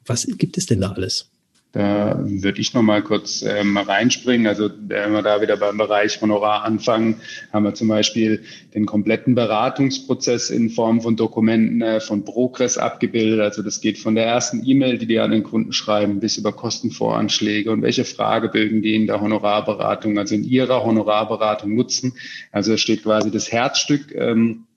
Was 0.05 0.25
gibt 0.25 0.57
es 0.57 0.65
denn 0.65 0.81
da 0.81 0.91
alles? 0.91 1.29
Da 1.74 2.20
würde 2.22 2.62
ich 2.62 2.75
noch 2.75 2.84
mal 2.84 3.01
kurz 3.01 3.42
ähm, 3.42 3.75
reinspringen. 3.77 4.46
Also 4.46 4.70
wenn 4.88 5.12
wir 5.12 5.24
da 5.24 5.42
wieder 5.42 5.58
beim 5.58 5.75
Bereich 5.75 6.22
Honorar 6.22 6.63
anfangen, 6.65 7.20
haben 7.51 7.63
wir 7.63 7.74
zum 7.74 7.88
Beispiel 7.88 8.44
den 8.75 8.86
kompletten 8.86 9.34
Beratungsprozess 9.34 10.51
in 10.51 10.70
Form 10.70 11.01
von 11.01 11.15
Dokumenten 11.15 11.82
äh, 11.82 12.00
von 12.00 12.25
Progress 12.25 12.77
abgebildet. 12.77 13.39
Also 13.39 13.63
das 13.63 13.82
geht 13.82 13.98
von 13.98 14.13
der 14.13 14.27
ersten 14.27 14.62
E-Mail, 14.63 15.00
die 15.00 15.08
die 15.08 15.18
an 15.18 15.32
den 15.32 15.42
Kunden 15.42 15.74
schreiben, 15.74 16.20
bis 16.20 16.38
über 16.38 16.53
Kostenvoranschläge 16.53 17.72
und 17.72 17.82
welche 17.82 18.06
Fragebögen 18.06 18.84
die 18.84 18.94
in 18.94 19.08
der 19.08 19.20
Honorarberatung, 19.20 20.20
also 20.20 20.36
in 20.36 20.44
ihrer 20.44 20.84
Honorarberatung 20.84 21.74
nutzen. 21.74 22.13
Also 22.51 22.77
steht 22.77 23.01
quasi 23.01 23.32
das 23.32 23.51
Herzstück 23.51 24.13
ähm, 24.13 24.68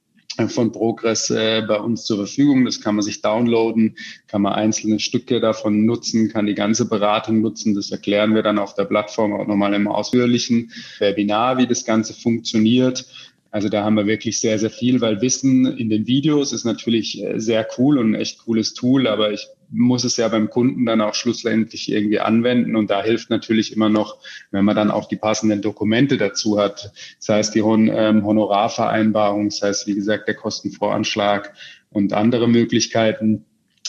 von 0.49 0.73
Progress 0.73 1.31
äh, 1.31 1.62
bei 1.66 1.78
uns 1.78 2.05
zur 2.05 2.19
Verfügung. 2.19 2.64
Das 2.64 2.81
kann 2.81 2.95
man 2.95 3.02
sich 3.02 3.23
downloaden, 3.23 3.97
kann 4.28 4.43
man 4.43 4.52
einzelne 4.52 5.00
Stücke 5.00 5.40
davon 5.40 5.85
nutzen, 5.87 6.28
kann 6.28 6.47
die 6.47 6.55
ganze 6.55 6.88
Beratung 6.88 7.40
nutzen. 7.40 7.75
Das 7.75 7.90
erklären 7.90 8.35
wir 8.35 8.43
dann 8.43 8.59
auf 8.59 8.75
der 8.75 8.85
Plattform 8.85 9.33
auch 9.33 9.47
nochmal 9.47 9.75
im 9.75 9.88
ausführlichen 9.88 10.73
Webinar, 10.99 11.59
wie 11.59 11.66
das 11.66 11.85
Ganze 11.85 12.14
funktioniert. 12.14 13.07
Also 13.50 13.71
da 13.71 13.85
haben 13.85 13.97
wir 13.97 14.07
wirklich 14.07 14.38
sehr, 14.38 14.59
sehr 14.59 14.71
viel, 14.71 15.00
weil 15.00 15.23
Wissen 15.23 15.64
in 15.64 15.88
den 15.88 16.07
Videos 16.07 16.52
ist 16.52 16.64
natürlich 16.64 17.23
äh, 17.23 17.38
sehr 17.38 17.66
cool 17.78 17.97
und 17.99 18.11
ein 18.11 18.14
echt 18.14 18.38
cooles 18.45 18.75
Tool, 18.75 19.07
aber 19.07 19.33
ich 19.33 19.47
muss 19.70 20.04
es 20.04 20.16
ja 20.16 20.28
beim 20.28 20.50
Kunden 20.50 20.87
dann 20.87 21.00
auch 21.00 21.14
schlussendlich 21.14 21.90
irgendwie 21.90 22.20
anwenden 22.20 22.76
und 22.76 22.90
da 22.90 23.02
hilft 23.02 23.30
natürlich 23.30 23.75
immer 23.75 23.88
noch, 23.88 24.18
wenn 24.50 24.64
man 24.64 24.76
dann 24.76 24.90
auch 24.90 25.08
die 25.08 25.16
passenden 25.16 25.62
Dokumente 25.62 26.16
dazu 26.16 26.58
hat. 26.58 26.92
Das 27.18 27.28
heißt, 27.28 27.54
die 27.54 27.62
Hon 27.62 27.90
ähm, 27.92 28.25
Honorarvereinbarung, 28.25 29.49
das 29.49 29.62
heißt, 29.62 29.87
wie 29.87 29.94
gesagt, 29.94 30.28
der 30.28 30.35
Kostenvoranschlag 30.35 31.54
und 31.90 32.12
andere 32.12 32.49
Möglichkeiten 32.49 33.44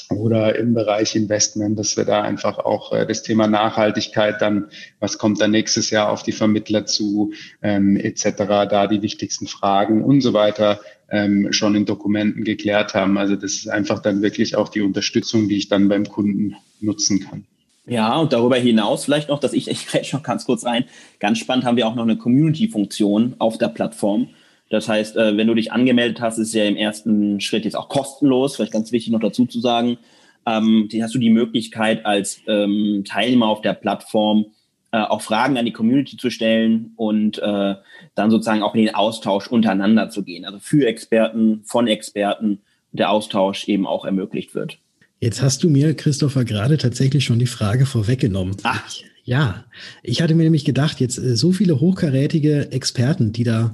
oder 0.10 0.56
im 0.58 0.74
Bereich 0.74 1.16
Investment, 1.16 1.78
dass 1.78 1.98
wir 1.98 2.06
da 2.06 2.22
einfach 2.22 2.60
auch 2.60 2.94
äh, 2.94 3.06
das 3.06 3.24
Thema 3.24 3.48
Nachhaltigkeit 3.48 4.42
dann, 4.42 4.68
was 5.00 5.18
kommt 5.18 5.42
dann 5.42 5.52
nächstes 5.52 5.90
Jahr 5.90 6.10
auf 6.10 6.24
die 6.24 6.32
Vermittler 6.32 6.86
zu, 6.86 7.34
ähm, 7.62 7.98
etc., 7.98 8.34
da 8.38 8.88
die 8.88 9.02
wichtigsten 9.02 9.48
Fragen 9.48 10.04
und 10.04 10.22
so 10.22 10.34
weiter 10.34 10.80
ähm, 11.10 11.52
schon 11.52 11.76
in 11.76 11.86
Dokumenten 11.86 12.44
geklärt 12.44 12.94
haben. 12.94 13.18
Also 13.18 13.36
das 13.36 13.54
ist 13.54 13.70
einfach 13.70 14.00
dann 14.00 14.22
wirklich 14.22 14.56
auch 14.56 14.70
die 14.70 14.82
Unterstützung, 14.82 15.48
die 15.48 15.58
ich 15.58 15.70
dann 15.70 15.88
beim 15.90 16.08
Kunden 16.08 16.56
nutzen 16.80 17.20
kann. 17.20 17.46
Ja, 17.86 18.18
und 18.18 18.34
darüber 18.34 18.58
hinaus 18.58 19.06
vielleicht 19.06 19.30
noch, 19.30 19.40
dass 19.40 19.54
ich, 19.54 19.68
ich 19.72 19.94
rede 19.94 20.06
schon 20.06 20.24
ganz 20.24 20.46
kurz 20.46 20.66
rein, 20.66 20.86
ganz 21.20 21.40
spannend 21.40 21.66
haben 21.66 21.78
wir 21.78 21.88
auch 21.88 21.96
noch 21.96 22.04
eine 22.04 22.18
Community-Funktion 22.18 23.36
auf 23.40 23.58
der 23.58 23.70
Plattform. 23.70 24.30
Das 24.70 24.90
heißt, 24.90 25.16
äh, 25.16 25.38
wenn 25.38 25.48
du 25.48 25.54
dich 25.54 25.72
angemeldet 25.72 26.22
hast, 26.22 26.38
ist 26.38 26.54
ja 26.54 26.66
im 26.66 26.76
ersten 26.76 27.40
Schritt 27.40 27.66
jetzt 27.66 27.76
auch 27.76 27.90
kostenlos, 27.90 28.56
vielleicht 28.56 28.74
ganz 28.74 28.92
wichtig 28.92 29.12
noch 29.12 29.20
dazu 29.20 29.46
zu 29.46 29.60
sagen, 29.60 29.98
ähm, 30.46 30.90
hast 31.02 31.16
du 31.16 31.20
die 31.20 31.30
Möglichkeit 31.30 32.06
als 32.06 32.42
ähm, 32.48 33.04
Teilnehmer 33.06 33.48
auf 33.48 33.62
der 33.62 33.74
Plattform 33.74 34.48
äh, 34.92 35.00
auch 35.00 35.22
Fragen 35.22 35.58
an 35.58 35.66
die 35.66 35.74
Community 35.74 36.18
zu 36.18 36.30
stellen 36.30 36.94
und 36.96 37.40
äh, 37.40 37.76
dann 38.16 38.32
sozusagen 38.32 38.64
auch 38.64 38.74
in 38.74 38.86
den 38.86 38.96
Austausch 38.96 39.48
untereinander 39.48 40.10
zu 40.10 40.24
gehen. 40.24 40.46
Also 40.46 40.60
für 40.60 40.88
Experten, 40.88 41.62
von 41.66 41.88
Experten, 41.88 42.60
der 42.94 43.12
Austausch 43.12 43.68
eben 43.68 43.86
auch 43.86 44.06
ermöglicht 44.06 44.56
wird. 44.56 44.80
Jetzt 45.20 45.42
hast 45.42 45.64
du 45.64 45.70
mir, 45.70 45.94
Christopher, 45.96 46.46
gerade 46.46 46.78
tatsächlich 46.78 47.26
schon 47.26 47.40
die 47.40 47.48
Frage 47.48 47.86
vorweggenommen. 47.86 48.56
Ach. 48.64 48.90
Ja, 49.24 49.66
ich 50.04 50.22
hatte 50.22 50.36
mir 50.36 50.44
nämlich 50.44 50.64
gedacht, 50.64 51.02
jetzt 51.02 51.18
äh, 51.18 51.36
so 51.36 51.52
viele 51.52 51.82
hochkarätige 51.82 52.72
Experten, 52.72 53.34
die 53.34 53.44
da 53.44 53.74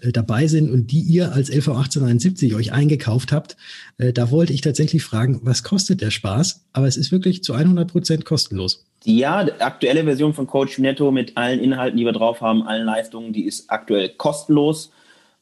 äh, 0.00 0.12
dabei 0.12 0.46
sind 0.46 0.70
und 0.70 0.92
die 0.92 1.00
ihr 1.00 1.32
als 1.32 1.48
LV 1.48 1.68
1871 1.68 2.54
euch 2.54 2.72
eingekauft 2.72 3.32
habt, 3.32 3.56
äh, 3.98 4.12
da 4.12 4.30
wollte 4.30 4.52
ich 4.52 4.60
tatsächlich 4.60 5.02
fragen, 5.02 5.40
was 5.42 5.62
kostet 5.62 6.02
der 6.02 6.10
Spaß? 6.10 6.66
Aber 6.72 6.86
es 6.86 6.96
ist 6.96 7.12
wirklich 7.12 7.42
zu 7.42 7.54
100 7.54 7.90
Prozent 7.90 8.24
kostenlos. 8.24 8.84
Ja, 9.04 9.44
die 9.44 9.52
aktuelle 9.52 10.04
Version 10.04 10.34
von 10.34 10.46
Coach 10.46 10.78
Netto 10.78 11.10
mit 11.10 11.36
allen 11.36 11.60
Inhalten, 11.60 11.96
die 11.96 12.04
wir 12.04 12.12
drauf 12.12 12.42
haben, 12.42 12.62
allen 12.62 12.84
Leistungen, 12.84 13.32
die 13.32 13.44
ist 13.44 13.70
aktuell 13.70 14.10
kostenlos. 14.10 14.90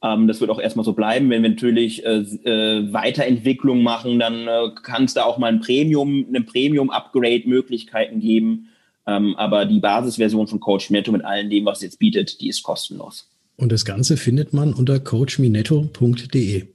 Ähm, 0.03 0.29
das 0.29 0.41
wird 0.41 0.51
auch 0.51 0.61
erstmal 0.61 0.85
so 0.85 0.93
bleiben. 0.93 1.31
Wenn 1.31 1.43
wir 1.43 1.51
natürlich 1.51 2.05
äh, 2.05 2.19
äh, 2.19 2.93
Weiterentwicklung 2.93 3.83
machen, 3.83 4.21
dann 4.21 4.49
kann 4.83 5.05
es 5.05 5.15
da 5.15 5.25
auch 5.25 5.39
mal 5.39 5.49
ein 5.49 5.61
Premium, 5.61 6.27
eine 6.29 6.43
Premium-Upgrade-Möglichkeiten 6.43 8.21
geben. 8.21 8.69
Ähm, 9.07 9.35
aber 9.37 9.65
die 9.65 9.81
Basisversion 9.81 10.47
von 10.47 10.61
Coach 10.61 10.91
Netto 10.91 11.11
mit 11.11 11.25
allem 11.25 11.51
dem, 11.51 11.65
was 11.65 11.79
es 11.79 11.85
jetzt 11.85 11.99
bietet, 11.99 12.41
die 12.41 12.49
ist 12.49 12.63
kostenlos. 12.63 13.29
Und 13.57 13.73
das 13.73 13.85
Ganze 13.85 14.17
findet 14.17 14.53
man 14.53 14.75
unter 14.75 14.99
coachminetto.de. 14.99 16.67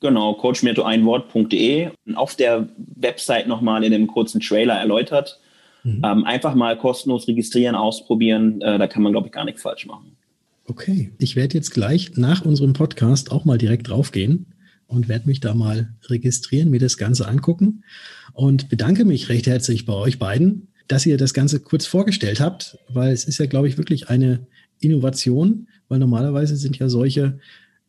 Genau, 0.00 0.34
coachminetto 0.34 0.82
ein 0.82 1.04
Wort.de. 1.04 1.90
Auf 2.14 2.34
der 2.34 2.68
Website 2.76 3.46
nochmal 3.46 3.84
in 3.84 3.94
einem 3.94 4.08
kurzen 4.08 4.40
Trailer 4.40 4.74
erläutert. 4.74 5.38
Mhm. 5.84 6.02
Ähm, 6.04 6.24
einfach 6.24 6.54
mal 6.54 6.76
kostenlos 6.76 7.28
registrieren, 7.28 7.74
ausprobieren. 7.74 8.60
Äh, 8.60 8.78
da 8.78 8.86
kann 8.86 9.02
man, 9.02 9.12
glaube 9.12 9.28
ich, 9.28 9.32
gar 9.32 9.44
nichts 9.44 9.62
falsch 9.62 9.86
machen. 9.86 10.16
Okay, 10.64 11.12
ich 11.18 11.34
werde 11.34 11.54
jetzt 11.54 11.70
gleich 11.70 12.16
nach 12.16 12.44
unserem 12.44 12.72
Podcast 12.72 13.32
auch 13.32 13.44
mal 13.44 13.58
direkt 13.58 13.88
draufgehen 13.88 14.46
und 14.86 15.08
werde 15.08 15.28
mich 15.28 15.40
da 15.40 15.54
mal 15.54 15.94
registrieren, 16.04 16.70
mir 16.70 16.78
das 16.78 16.96
Ganze 16.96 17.26
angucken 17.26 17.84
und 18.32 18.68
bedanke 18.68 19.04
mich 19.04 19.28
recht 19.28 19.46
herzlich 19.46 19.86
bei 19.86 19.94
euch 19.94 20.18
beiden, 20.18 20.68
dass 20.88 21.06
ihr 21.06 21.16
das 21.16 21.34
Ganze 21.34 21.60
kurz 21.60 21.86
vorgestellt 21.86 22.40
habt, 22.40 22.78
weil 22.88 23.12
es 23.12 23.24
ist 23.24 23.38
ja, 23.38 23.46
glaube 23.46 23.68
ich, 23.68 23.78
wirklich 23.78 24.08
eine 24.08 24.46
Innovation, 24.80 25.68
weil 25.92 25.98
normalerweise 25.98 26.56
sind 26.56 26.78
ja 26.78 26.88
solche 26.88 27.38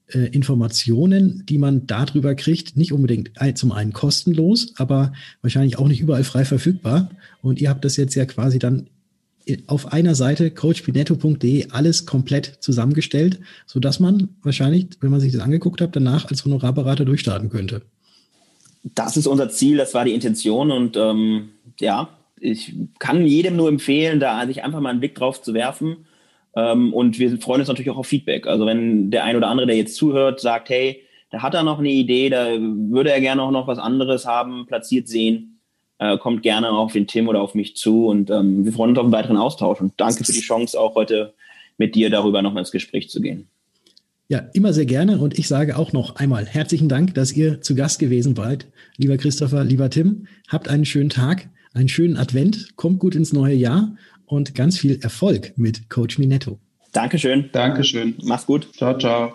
äh, 0.07 0.27
Informationen, 0.27 1.45
die 1.47 1.57
man 1.57 1.87
darüber 1.87 2.35
kriegt, 2.35 2.75
nicht 2.75 2.91
unbedingt 2.91 3.31
zum 3.55 3.71
einen 3.71 3.93
kostenlos, 3.93 4.73
aber 4.75 5.13
wahrscheinlich 5.41 5.79
auch 5.79 5.87
nicht 5.87 6.01
überall 6.01 6.25
frei 6.25 6.43
verfügbar. 6.43 7.09
Und 7.41 7.61
ihr 7.61 7.69
habt 7.69 7.85
das 7.85 7.95
jetzt 7.95 8.15
ja 8.15 8.25
quasi 8.25 8.59
dann 8.59 8.87
auf 9.67 9.93
einer 9.93 10.15
Seite 10.15 10.51
coachpinetto.de 10.51 11.69
alles 11.69 12.05
komplett 12.05 12.57
zusammengestellt, 12.59 13.39
so 13.65 13.79
dass 13.79 14.01
man 14.01 14.27
wahrscheinlich, 14.41 14.87
wenn 14.99 15.09
man 15.09 15.21
sich 15.21 15.31
das 15.31 15.41
angeguckt 15.41 15.79
hat, 15.79 15.95
danach 15.95 16.29
als 16.29 16.43
Honorarberater 16.43 17.05
durchstarten 17.05 17.49
könnte. 17.49 17.83
Das 18.83 19.15
ist 19.15 19.27
unser 19.27 19.47
Ziel, 19.47 19.77
das 19.77 19.93
war 19.93 20.03
die 20.03 20.13
Intention 20.13 20.71
und 20.71 20.97
ähm, 20.97 21.51
ja, 21.79 22.09
ich 22.37 22.75
kann 22.99 23.25
jedem 23.25 23.55
nur 23.55 23.69
empfehlen, 23.69 24.19
da 24.19 24.45
sich 24.45 24.61
einfach 24.61 24.81
mal 24.81 24.89
einen 24.89 24.99
Blick 24.99 25.15
drauf 25.15 25.41
zu 25.41 25.53
werfen. 25.53 26.05
Ähm, 26.55 26.93
und 26.93 27.19
wir 27.19 27.37
freuen 27.39 27.61
uns 27.61 27.67
natürlich 27.67 27.89
auch 27.89 27.97
auf 27.97 28.07
Feedback. 28.07 28.47
Also 28.47 28.65
wenn 28.65 29.11
der 29.11 29.23
ein 29.23 29.35
oder 29.35 29.47
andere, 29.47 29.67
der 29.67 29.75
jetzt 29.75 29.95
zuhört, 29.95 30.39
sagt, 30.39 30.69
hey, 30.69 31.01
da 31.31 31.41
hat 31.41 31.55
er 31.55 31.63
noch 31.63 31.79
eine 31.79 31.89
Idee, 31.89 32.29
da 32.29 32.47
würde 32.59 33.11
er 33.11 33.19
gerne 33.19 33.41
auch 33.41 33.51
noch 33.51 33.67
was 33.67 33.79
anderes 33.79 34.27
haben, 34.27 34.67
platziert 34.67 35.07
sehen, 35.07 35.59
äh, 35.97 36.17
kommt 36.17 36.43
gerne 36.43 36.69
auf 36.69 36.93
den 36.93 37.07
Tim 37.07 37.27
oder 37.27 37.41
auf 37.41 37.55
mich 37.55 37.75
zu 37.75 38.07
und 38.07 38.29
ähm, 38.29 38.65
wir 38.65 38.71
freuen 38.71 38.91
uns 38.91 38.99
auf 38.99 39.05
einen 39.05 39.13
weiteren 39.13 39.37
Austausch 39.37 39.81
und 39.81 39.93
danke 39.97 40.23
für 40.23 40.31
die 40.31 40.41
Chance, 40.41 40.79
auch 40.79 40.93
heute 40.93 41.33
mit 41.77 41.95
dir 41.95 42.11
darüber 42.11 42.43
nochmal 42.43 42.61
ins 42.61 42.71
Gespräch 42.71 43.09
zu 43.09 43.19
gehen. 43.19 43.47
Ja, 44.29 44.39
immer 44.53 44.73
sehr 44.73 44.85
gerne 44.85 45.17
und 45.17 45.37
ich 45.39 45.47
sage 45.47 45.77
auch 45.77 45.91
noch 45.91 46.17
einmal 46.17 46.45
herzlichen 46.45 46.87
Dank, 46.87 47.15
dass 47.15 47.31
ihr 47.33 47.61
zu 47.61 47.73
Gast 47.73 47.97
gewesen 47.97 48.35
seid. 48.35 48.67
Lieber 48.97 49.17
Christopher, 49.17 49.63
lieber 49.63 49.89
Tim, 49.89 50.27
habt 50.47 50.69
einen 50.69 50.85
schönen 50.85 51.09
Tag, 51.09 51.49
einen 51.73 51.89
schönen 51.89 52.17
Advent, 52.17 52.75
kommt 52.75 52.99
gut 52.99 53.15
ins 53.15 53.33
neue 53.33 53.55
Jahr 53.55 53.95
und 54.25 54.55
ganz 54.55 54.79
viel 54.79 54.99
Erfolg 55.01 55.53
mit 55.57 55.89
Coach 55.89 56.17
Minetto. 56.17 56.59
Dankeschön. 56.91 57.49
Dankeschön. 57.51 58.15
Mach's 58.23 58.45
gut. 58.45 58.69
Ciao, 58.75 58.97
ciao. 58.97 59.33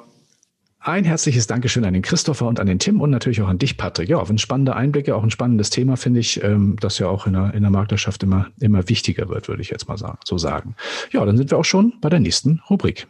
Ein 0.80 1.04
herzliches 1.04 1.49
Dankeschön 1.49 1.85
an 1.85 1.92
den 1.92 2.02
Christopher 2.02 2.47
und 2.47 2.61
an 2.61 2.68
den 2.68 2.78
Tim 2.78 3.00
und 3.00 3.11
natürlich 3.11 3.42
auch 3.42 3.49
an 3.49 3.59
dich, 3.59 3.76
Patrick. 3.76 4.09
Ja, 4.09 4.23
ein 4.23 4.38
spannende 4.38 4.76
Einblicke, 4.76 5.16
auch 5.16 5.25
ein 5.25 5.30
spannendes 5.30 5.71
Thema, 5.71 5.97
finde 5.97 6.21
ich, 6.21 6.42
ähm, 6.42 6.76
das 6.80 7.00
ja 7.00 7.09
auch 7.09 7.26
in 7.26 7.33
der, 7.33 7.52
in 7.52 7.62
der 7.62 7.71
Maklerschaft 7.71 8.23
immer, 8.23 8.49
immer 8.61 8.88
wichtiger 8.88 9.28
wird, 9.28 9.49
würde 9.49 9.61
ich 9.61 9.71
jetzt 9.71 9.88
mal 9.88 9.99
sagen, 9.99 10.18
so 10.25 10.38
sagen. 10.38 10.76
Ja, 11.11 11.25
dann 11.25 11.37
sind 11.37 11.50
wir 11.50 11.59
auch 11.59 11.64
schon 11.64 11.95
bei 12.00 12.09
der 12.09 12.21
nächsten 12.21 12.62
Rubrik. 12.71 13.09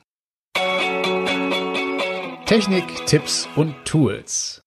Technik, 2.47 2.85
Tipps 3.05 3.47
und 3.55 3.75
Tools. 3.85 4.63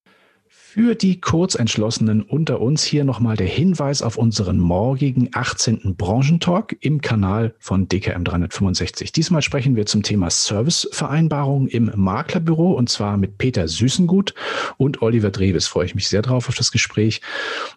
Für 0.74 0.94
die 0.94 1.20
Kurzentschlossenen 1.20 2.22
unter 2.22 2.62
uns 2.62 2.82
hier 2.82 3.04
nochmal 3.04 3.36
der 3.36 3.46
Hinweis 3.46 4.00
auf 4.00 4.16
unseren 4.16 4.58
morgigen 4.58 5.28
18. 5.32 5.96
Branchentalk 5.98 6.78
im 6.80 7.02
Kanal 7.02 7.54
von 7.58 7.88
DKM 7.88 8.24
365. 8.24 9.12
Diesmal 9.12 9.42
sprechen 9.42 9.76
wir 9.76 9.84
zum 9.84 10.02
Thema 10.02 10.30
Servicevereinbarung 10.30 11.66
im 11.68 11.92
Maklerbüro 11.94 12.72
und 12.72 12.88
zwar 12.88 13.18
mit 13.18 13.36
Peter 13.36 13.68
Süßengut 13.68 14.32
und 14.78 15.02
Oliver 15.02 15.28
Dreves. 15.28 15.66
Freue 15.66 15.84
ich 15.84 15.94
mich 15.94 16.08
sehr 16.08 16.22
drauf 16.22 16.48
auf 16.48 16.54
das 16.54 16.72
Gespräch 16.72 17.20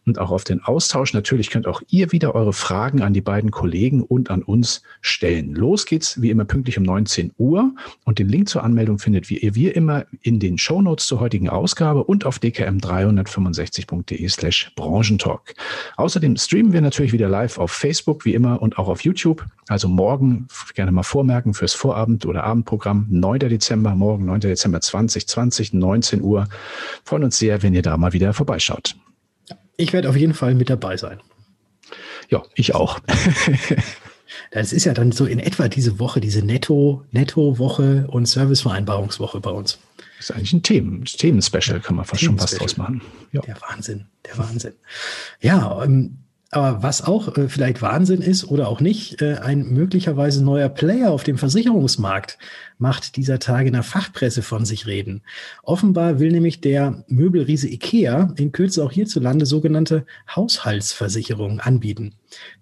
und 0.06 0.18
auch 0.18 0.32
auf 0.32 0.46
den 0.46 0.64
Austausch. 0.64 1.14
Natürlich 1.14 1.50
könnt 1.50 1.68
auch 1.68 1.82
ihr 1.90 2.14
wieder 2.14 2.34
eure 2.34 2.54
Fragen 2.54 3.02
an 3.02 3.12
die 3.12 3.20
beiden 3.20 3.52
Kollegen 3.52 4.04
und 4.04 4.30
an 4.30 4.42
uns 4.42 4.84
stellen. 5.02 5.54
Los 5.54 5.86
geht's 5.86 6.22
wie 6.22 6.30
immer 6.30 6.46
pünktlich 6.46 6.78
um 6.78 6.86
19 6.86 7.34
Uhr 7.38 7.75
und 8.06 8.20
den 8.20 8.30
Link 8.30 8.48
zur 8.48 8.64
Anmeldung 8.64 9.00
findet 9.00 9.30
ihr 9.30 9.54
wie 9.54 9.68
immer 9.68 10.06
in 10.22 10.40
den 10.40 10.58
Shownotes 10.58 11.08
zur 11.08 11.20
heutigen 11.20 11.50
Ausgabe 11.50 12.06
und 12.06 12.25
auf 12.25 12.40
DKM 12.40 12.85
365.de 12.86 14.27
slash 14.30 14.72
Branchentalk. 14.75 15.54
Außerdem 15.98 16.38
streamen 16.38 16.74
wir 16.74 16.82
natürlich 16.82 17.13
wieder 17.13 17.30
live 17.30 17.58
auf 17.58 17.72
Facebook, 17.72 18.25
wie 18.25 18.34
immer, 18.34 18.62
und 18.62 18.77
auch 18.77 18.88
auf 18.88 19.01
YouTube. 19.04 19.46
Also 19.68 19.88
morgen 19.88 20.48
gerne 20.74 20.92
mal 20.92 21.04
vormerken 21.04 21.54
fürs 21.54 21.74
Vorabend- 21.74 22.25
oder 22.25 22.44
Abendprogramm, 22.44 23.08
9. 23.10 23.39
Dezember, 23.39 23.96
morgen 23.96 24.25
9. 24.25 24.42
Dezember 24.42 24.82
2020, 24.82 25.74
19 25.74 26.22
Uhr. 26.22 26.48
Freuen 27.04 27.24
uns 27.24 27.38
sehr, 27.38 27.63
wenn 27.63 27.74
ihr 27.74 27.82
da 27.82 27.98
mal 27.98 28.13
wieder 28.13 28.34
vorbeischaut. 28.34 28.96
Ich 29.77 29.94
werde 29.94 30.10
auf 30.10 30.15
jeden 30.15 30.34
Fall 30.34 30.56
mit 30.56 30.70
dabei 30.70 30.98
sein. 30.98 31.20
Ja, 32.30 32.44
ich 32.56 32.75
auch. 32.75 33.00
Das 34.51 34.74
ist 34.74 34.86
ja 34.86 34.94
dann 34.94 35.12
so 35.12 35.25
in 35.25 35.39
etwa 35.39 35.68
diese 35.68 36.00
Woche, 36.00 36.20
diese 36.20 36.42
Netto, 36.42 37.04
Netto-Woche 37.12 38.08
und 38.10 38.25
Servicevereinbarungswoche 38.25 39.39
bei 39.39 39.51
uns. 39.51 39.80
Das 40.25 40.32
ist 40.32 40.38
eigentlich 40.38 40.53
ein 40.53 40.63
Themen, 40.63 41.05
Themen-Special, 41.05 41.79
kann 41.82 41.98
man 41.98 42.05
fast 42.05 42.24
schon 42.24 42.39
was 42.39 42.55
draus 42.55 42.77
machen. 42.77 43.00
Ja. 43.32 43.41
Der 43.41 43.62
Wahnsinn, 43.62 44.08
der 44.25 44.36
Wahnsinn. 44.39 44.74
Ja, 45.39 45.84
ähm, 45.84 46.17
aber 46.52 46.84
was 46.84 47.02
auch 47.02 47.38
äh, 47.38 47.50
vielleicht 47.50 47.82
Wahnsinn 47.82 48.22
ist 48.22 48.46
oder 48.46 48.68
auch 48.68 48.80
nicht, 48.80 49.22
äh, 49.22 49.36
ein 49.36 49.68
möglicherweise 49.74 50.44
neuer 50.44 50.70
Player 50.70 51.12
auf 51.12 51.24
dem 51.24 51.38
Versicherungsmarkt 51.38 52.38
macht 52.78 53.16
dieser 53.16 53.40
Tage 53.40 53.68
in 53.68 53.74
der 53.74 53.84
Fachpresse 53.84 54.42
von 54.42 54.66
sich 54.66 54.86
reden. 54.86 55.22
Offenbar 55.64 56.20
will 56.20 56.32
nämlich 56.32 56.62
der 56.62 57.04
Möbelriese 57.08 57.68
IKEA 57.68 58.34
in 58.38 58.52
Kürze 58.52 58.84
auch 58.84 58.92
hierzulande 58.92 59.46
sogenannte 59.46 60.06
Haushaltsversicherungen 60.34 61.60
anbieten. 61.60 62.14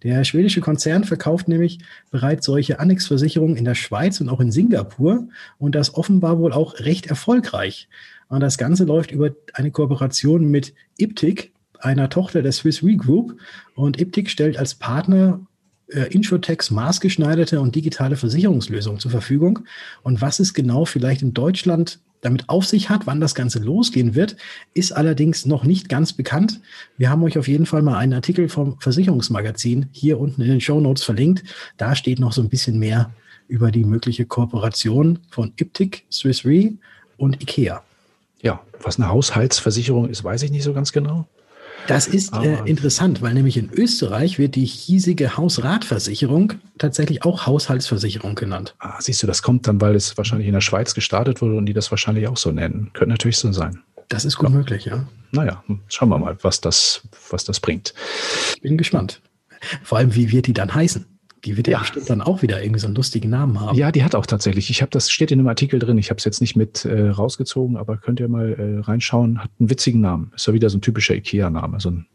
Der 0.03 0.23
schwedische 0.23 0.61
Konzern 0.61 1.03
verkauft 1.03 1.47
nämlich 1.47 1.79
bereits 2.11 2.45
solche 2.45 2.79
Annexversicherungen 2.79 3.57
in 3.57 3.65
der 3.65 3.75
Schweiz 3.75 4.21
und 4.21 4.29
auch 4.29 4.39
in 4.39 4.51
Singapur 4.51 5.27
und 5.57 5.75
das 5.75 5.95
offenbar 5.95 6.39
wohl 6.39 6.53
auch 6.53 6.79
recht 6.79 7.07
erfolgreich. 7.07 7.89
Und 8.29 8.39
das 8.39 8.57
Ganze 8.57 8.85
läuft 8.85 9.11
über 9.11 9.31
eine 9.53 9.71
Kooperation 9.71 10.49
mit 10.49 10.73
Iptic, 10.97 11.53
einer 11.83 12.09
Tochter 12.09 12.41
der 12.41 12.51
Swiss 12.51 12.83
Re 12.83 12.95
Group. 12.95 13.37
Und 13.75 13.99
Iptic 13.99 14.29
stellt 14.29 14.57
als 14.57 14.75
Partner 14.75 15.39
äh, 15.87 16.11
Insurtechs 16.13 16.71
maßgeschneiderte 16.71 17.59
und 17.59 17.75
digitale 17.75 18.15
Versicherungslösungen 18.15 18.99
zur 18.99 19.11
Verfügung. 19.11 19.59
Und 20.01 20.21
was 20.21 20.39
es 20.39 20.53
genau 20.53 20.85
vielleicht 20.85 21.21
in 21.21 21.33
Deutschland 21.33 21.99
damit 22.23 22.49
auf 22.49 22.65
sich 22.65 22.89
hat. 22.89 23.05
Wann 23.05 23.19
das 23.19 23.35
Ganze 23.35 23.59
losgehen 23.59 24.15
wird, 24.15 24.35
ist 24.73 24.91
allerdings 24.91 25.45
noch 25.45 25.63
nicht 25.63 25.89
ganz 25.89 26.13
bekannt. 26.13 26.61
Wir 26.97 27.09
haben 27.09 27.23
euch 27.23 27.37
auf 27.37 27.47
jeden 27.47 27.65
Fall 27.65 27.81
mal 27.81 27.97
einen 27.97 28.13
Artikel 28.13 28.49
vom 28.49 28.79
Versicherungsmagazin 28.79 29.87
hier 29.91 30.19
unten 30.19 30.41
in 30.41 30.47
den 30.47 30.61
Show 30.61 30.79
Notes 30.79 31.03
verlinkt. 31.03 31.43
Da 31.77 31.95
steht 31.95 32.19
noch 32.19 32.33
so 32.33 32.41
ein 32.41 32.49
bisschen 32.49 32.79
mehr 32.79 33.11
über 33.47 33.71
die 33.71 33.83
mögliche 33.83 34.25
Kooperation 34.25 35.19
von 35.29 35.53
Iptic, 35.57 36.05
Swiss 36.11 36.45
Re 36.45 36.73
und 37.17 37.41
IKEA. 37.41 37.83
Ja, 38.41 38.61
was 38.81 38.97
eine 38.97 39.09
Haushaltsversicherung 39.09 40.09
ist, 40.09 40.23
weiß 40.23 40.43
ich 40.43 40.51
nicht 40.51 40.63
so 40.63 40.73
ganz 40.73 40.91
genau. 40.91 41.27
Das 41.87 42.07
ist 42.07 42.33
äh, 42.33 42.59
interessant, 42.65 43.21
weil 43.21 43.33
nämlich 43.33 43.57
in 43.57 43.69
Österreich 43.71 44.39
wird 44.39 44.55
die 44.55 44.65
hiesige 44.65 45.35
Hausratversicherung 45.37 46.53
tatsächlich 46.77 47.25
auch 47.25 47.45
Haushaltsversicherung 47.45 48.35
genannt. 48.35 48.75
Ah, 48.79 48.95
siehst 48.99 49.21
du, 49.21 49.27
das 49.27 49.41
kommt 49.41 49.67
dann, 49.67 49.81
weil 49.81 49.95
es 49.95 50.17
wahrscheinlich 50.17 50.47
in 50.47 50.53
der 50.53 50.61
Schweiz 50.61 50.93
gestartet 50.93 51.41
wurde 51.41 51.55
und 51.57 51.65
die 51.65 51.73
das 51.73 51.91
wahrscheinlich 51.91 52.27
auch 52.27 52.37
so 52.37 52.51
nennen. 52.51 52.91
Könnte 52.93 53.11
natürlich 53.11 53.37
so 53.37 53.51
sein. 53.51 53.79
Das 54.07 54.25
ist 54.25 54.37
gut 54.37 54.49
ja. 54.49 54.55
möglich, 54.55 54.85
ja. 54.85 55.05
Naja, 55.31 55.63
schauen 55.87 56.09
wir 56.09 56.19
mal, 56.19 56.37
was 56.41 56.61
das, 56.61 57.01
was 57.29 57.43
das 57.43 57.59
bringt. 57.59 57.93
Ich 58.55 58.61
bin 58.61 58.77
gespannt. 58.77 59.21
Vor 59.83 59.97
allem, 59.97 60.13
wie 60.15 60.31
wird 60.31 60.47
die 60.47 60.53
dann 60.53 60.73
heißen? 60.73 61.05
Die 61.45 61.57
wird 61.57 61.67
ja, 61.67 61.73
ja, 61.73 61.79
bestimmt 61.79 62.09
dann 62.09 62.21
auch 62.21 62.41
wieder 62.41 62.61
irgendwie 62.61 62.79
so 62.79 62.87
einen 62.87 62.95
lustigen 62.95 63.29
Namen 63.29 63.59
haben. 63.59 63.77
Ja, 63.77 63.91
die 63.91 64.03
hat 64.03 64.15
auch 64.15 64.25
tatsächlich. 64.25 64.69
Ich 64.69 64.81
habe 64.81 64.91
das 64.91 65.11
steht 65.11 65.31
in 65.31 65.39
einem 65.39 65.47
Artikel 65.49 65.77
drin. 65.77 65.97
Ich 65.97 66.09
habe 66.09 66.17
es 66.17 66.23
jetzt 66.23 66.39
nicht 66.39 66.55
mit 66.55 66.85
äh, 66.85 67.09
rausgezogen, 67.09 67.75
aber 67.75 67.97
könnt 67.97 68.19
ihr 68.21 68.29
mal 68.29 68.53
äh, 68.53 68.79
reinschauen. 68.79 69.43
Hat 69.43 69.51
einen 69.59 69.69
witzigen 69.69 69.99
Namen. 69.99 70.31
Ist 70.35 70.47
ja 70.47 70.53
wieder 70.53 70.69
so 70.69 70.77
ein 70.77 70.81
typischer 70.81 71.15
Ikea-Name, 71.15 71.79
so 71.81 71.91
ein 71.91 72.07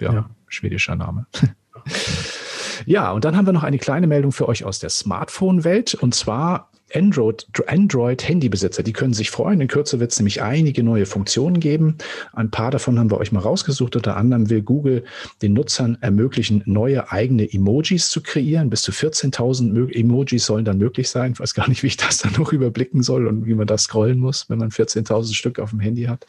ja, 0.00 0.12
ja. 0.12 0.30
schwedischer 0.48 0.96
Name. 0.96 1.26
ja, 2.86 3.12
und 3.12 3.24
dann 3.24 3.36
haben 3.36 3.46
wir 3.46 3.52
noch 3.52 3.62
eine 3.62 3.78
kleine 3.78 4.08
Meldung 4.08 4.32
für 4.32 4.48
euch 4.48 4.64
aus 4.64 4.80
der 4.80 4.90
Smartphone-Welt. 4.90 5.94
Und 5.94 6.14
zwar 6.14 6.70
Android, 6.94 7.46
Android 7.66 8.26
Handybesitzer, 8.28 8.82
die 8.82 8.92
können 8.92 9.14
sich 9.14 9.30
freuen. 9.30 9.60
In 9.60 9.68
Kürze 9.68 10.00
wird 10.00 10.12
es 10.12 10.18
nämlich 10.18 10.42
einige 10.42 10.82
neue 10.82 11.06
Funktionen 11.06 11.60
geben. 11.60 11.96
Ein 12.32 12.50
paar 12.50 12.70
davon 12.70 12.98
haben 12.98 13.10
wir 13.10 13.18
euch 13.18 13.32
mal 13.32 13.40
rausgesucht. 13.40 13.96
Unter 13.96 14.16
anderem 14.16 14.50
will 14.50 14.62
Google 14.62 15.04
den 15.40 15.52
Nutzern 15.52 15.98
ermöglichen, 16.00 16.62
neue 16.66 17.10
eigene 17.10 17.52
Emojis 17.52 18.08
zu 18.08 18.22
kreieren. 18.22 18.70
Bis 18.70 18.82
zu 18.82 18.92
14.000 18.92 19.92
Emojis 19.94 20.46
sollen 20.46 20.64
dann 20.64 20.78
möglich 20.78 21.08
sein. 21.08 21.32
Ich 21.32 21.40
weiß 21.40 21.54
gar 21.54 21.68
nicht, 21.68 21.82
wie 21.82 21.88
ich 21.88 21.96
das 21.96 22.18
dann 22.18 22.32
noch 22.38 22.52
überblicken 22.52 23.02
soll 23.02 23.26
und 23.26 23.46
wie 23.46 23.54
man 23.54 23.66
das 23.66 23.84
scrollen 23.84 24.18
muss, 24.18 24.48
wenn 24.48 24.58
man 24.58 24.70
14.000 24.70 25.34
Stück 25.34 25.58
auf 25.58 25.70
dem 25.70 25.80
Handy 25.80 26.04
hat. 26.04 26.26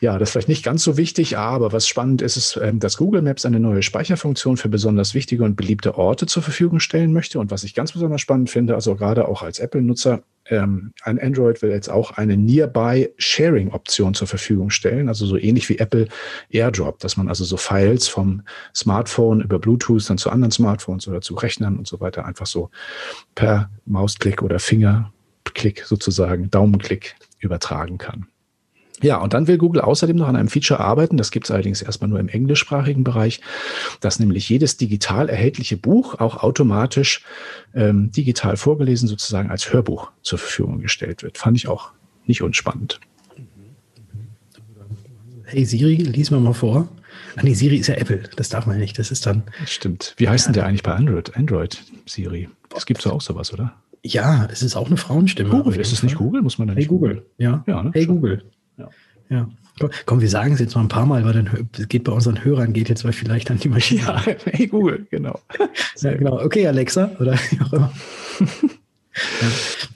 Ja, 0.00 0.18
das 0.18 0.28
ist 0.28 0.32
vielleicht 0.32 0.48
nicht 0.48 0.64
ganz 0.64 0.82
so 0.82 0.96
wichtig, 0.96 1.38
aber 1.38 1.72
was 1.72 1.88
spannend 1.88 2.22
ist, 2.22 2.36
ist, 2.36 2.58
ähm, 2.62 2.80
dass 2.80 2.96
Google 2.96 3.22
Maps 3.22 3.46
eine 3.46 3.60
neue 3.60 3.82
Speicherfunktion 3.82 4.56
für 4.56 4.68
besonders 4.68 5.14
wichtige 5.14 5.44
und 5.44 5.56
beliebte 5.56 5.96
Orte 5.96 6.26
zur 6.26 6.42
Verfügung 6.42 6.80
stellen 6.80 7.12
möchte. 7.12 7.38
Und 7.38 7.50
was 7.50 7.64
ich 7.64 7.74
ganz 7.74 7.92
besonders 7.92 8.20
spannend 8.20 8.50
finde, 8.50 8.74
also 8.74 8.96
gerade 8.96 9.28
auch 9.28 9.42
als 9.42 9.58
Apple-Nutzer, 9.58 10.22
ähm, 10.46 10.92
ein 11.02 11.18
Android 11.18 11.62
will 11.62 11.70
jetzt 11.70 11.88
auch 11.88 12.12
eine 12.12 12.36
Nearby 12.36 13.10
Sharing 13.16 13.70
Option 13.70 14.14
zur 14.14 14.26
Verfügung 14.26 14.70
stellen, 14.70 15.08
also 15.08 15.24
so 15.24 15.38
ähnlich 15.38 15.68
wie 15.68 15.78
Apple 15.78 16.08
AirDrop, 16.50 16.98
dass 16.98 17.16
man 17.16 17.28
also 17.28 17.44
so 17.44 17.56
Files 17.56 18.08
vom 18.08 18.42
Smartphone 18.74 19.40
über 19.40 19.58
Bluetooth 19.58 20.08
dann 20.08 20.18
zu 20.18 20.30
anderen 20.30 20.50
Smartphones 20.50 21.08
oder 21.08 21.20
zu 21.20 21.34
Rechnern 21.34 21.78
und 21.78 21.86
so 21.86 22.00
weiter 22.00 22.26
einfach 22.26 22.46
so 22.46 22.70
per 23.34 23.70
Mausklick 23.86 24.42
oder 24.42 24.58
Fingerklick 24.58 25.84
sozusagen, 25.86 26.50
Daumenklick 26.50 27.16
übertragen 27.38 27.96
kann. 27.96 28.26
Ja, 29.02 29.18
und 29.18 29.34
dann 29.34 29.48
will 29.48 29.58
Google 29.58 29.82
außerdem 29.82 30.16
noch 30.16 30.28
an 30.28 30.36
einem 30.36 30.48
Feature 30.48 30.80
arbeiten, 30.80 31.16
das 31.16 31.30
gibt 31.30 31.46
es 31.46 31.50
allerdings 31.50 31.82
erstmal 31.82 32.08
nur 32.08 32.20
im 32.20 32.28
englischsprachigen 32.28 33.02
Bereich, 33.02 33.40
dass 34.00 34.20
nämlich 34.20 34.48
jedes 34.48 34.76
digital 34.76 35.28
erhältliche 35.28 35.76
Buch 35.76 36.20
auch 36.20 36.42
automatisch 36.42 37.22
ähm, 37.74 38.12
digital 38.12 38.56
vorgelesen 38.56 39.08
sozusagen 39.08 39.50
als 39.50 39.72
Hörbuch 39.72 40.10
zur 40.22 40.38
Verfügung 40.38 40.80
gestellt 40.80 41.22
wird. 41.22 41.38
Fand 41.38 41.56
ich 41.56 41.66
auch 41.68 41.90
nicht 42.26 42.42
unspannend. 42.42 43.00
Hey 45.44 45.64
Siri, 45.64 45.96
lies 45.96 46.30
mal 46.30 46.40
mal 46.40 46.54
vor. 46.54 46.88
Ah 47.36 47.42
nee, 47.42 47.54
Siri 47.54 47.76
ist 47.76 47.88
ja 47.88 47.94
Apple, 47.96 48.22
das 48.36 48.48
darf 48.48 48.66
man 48.66 48.78
nicht. 48.78 48.98
Das 48.98 49.10
ist 49.10 49.26
dann. 49.26 49.42
Stimmt. 49.66 50.14
Wie 50.16 50.28
heißt 50.28 50.46
ja. 50.46 50.52
denn 50.52 50.60
der 50.60 50.66
eigentlich 50.66 50.82
bei 50.82 50.92
Android? 50.92 51.36
Android 51.36 51.82
Siri. 52.06 52.48
Das 52.70 52.86
gibt 52.86 53.00
es 53.00 53.06
auch 53.06 53.20
sowas, 53.20 53.52
oder? 53.52 53.74
Ja, 54.02 54.46
es 54.50 54.62
ist 54.62 54.76
auch 54.76 54.86
eine 54.86 54.96
Frauenstimme. 54.96 55.50
Google, 55.50 55.80
ist 55.80 55.92
es 55.92 56.02
nicht 56.02 56.16
Google? 56.16 56.42
Muss 56.42 56.58
man 56.58 56.68
da 56.68 56.74
nicht 56.74 56.84
Hey 56.84 56.88
Google, 56.88 57.26
ja. 57.38 57.64
ja 57.66 57.82
ne? 57.82 57.90
Hey. 57.92 58.06
Google. 58.06 58.44
Ja. 58.76 58.88
ja. 59.30 59.48
Komm, 60.06 60.20
wir 60.20 60.28
sagen 60.28 60.54
es 60.54 60.60
jetzt 60.60 60.76
mal 60.76 60.82
ein 60.82 60.88
paar 60.88 61.06
Mal, 61.06 61.24
weil 61.24 61.32
dann 61.32 61.68
geht 61.88 62.04
bei 62.04 62.12
unseren 62.12 62.44
Hörern, 62.44 62.72
geht 62.72 62.88
jetzt 62.88 63.02
vielleicht 63.02 63.50
an 63.50 63.58
die 63.58 63.68
Maschine. 63.68 64.02
Ja, 64.02 64.22
hey 64.44 64.68
Google, 64.68 65.06
genau. 65.10 65.40
ja, 65.96 66.14
genau. 66.14 66.40
Okay, 66.40 66.66
Alexa 66.66 67.10
oder 67.18 67.32
wie 67.50 67.60
auch 67.60 67.72
immer. 67.72 67.92
ja. 68.40 69.48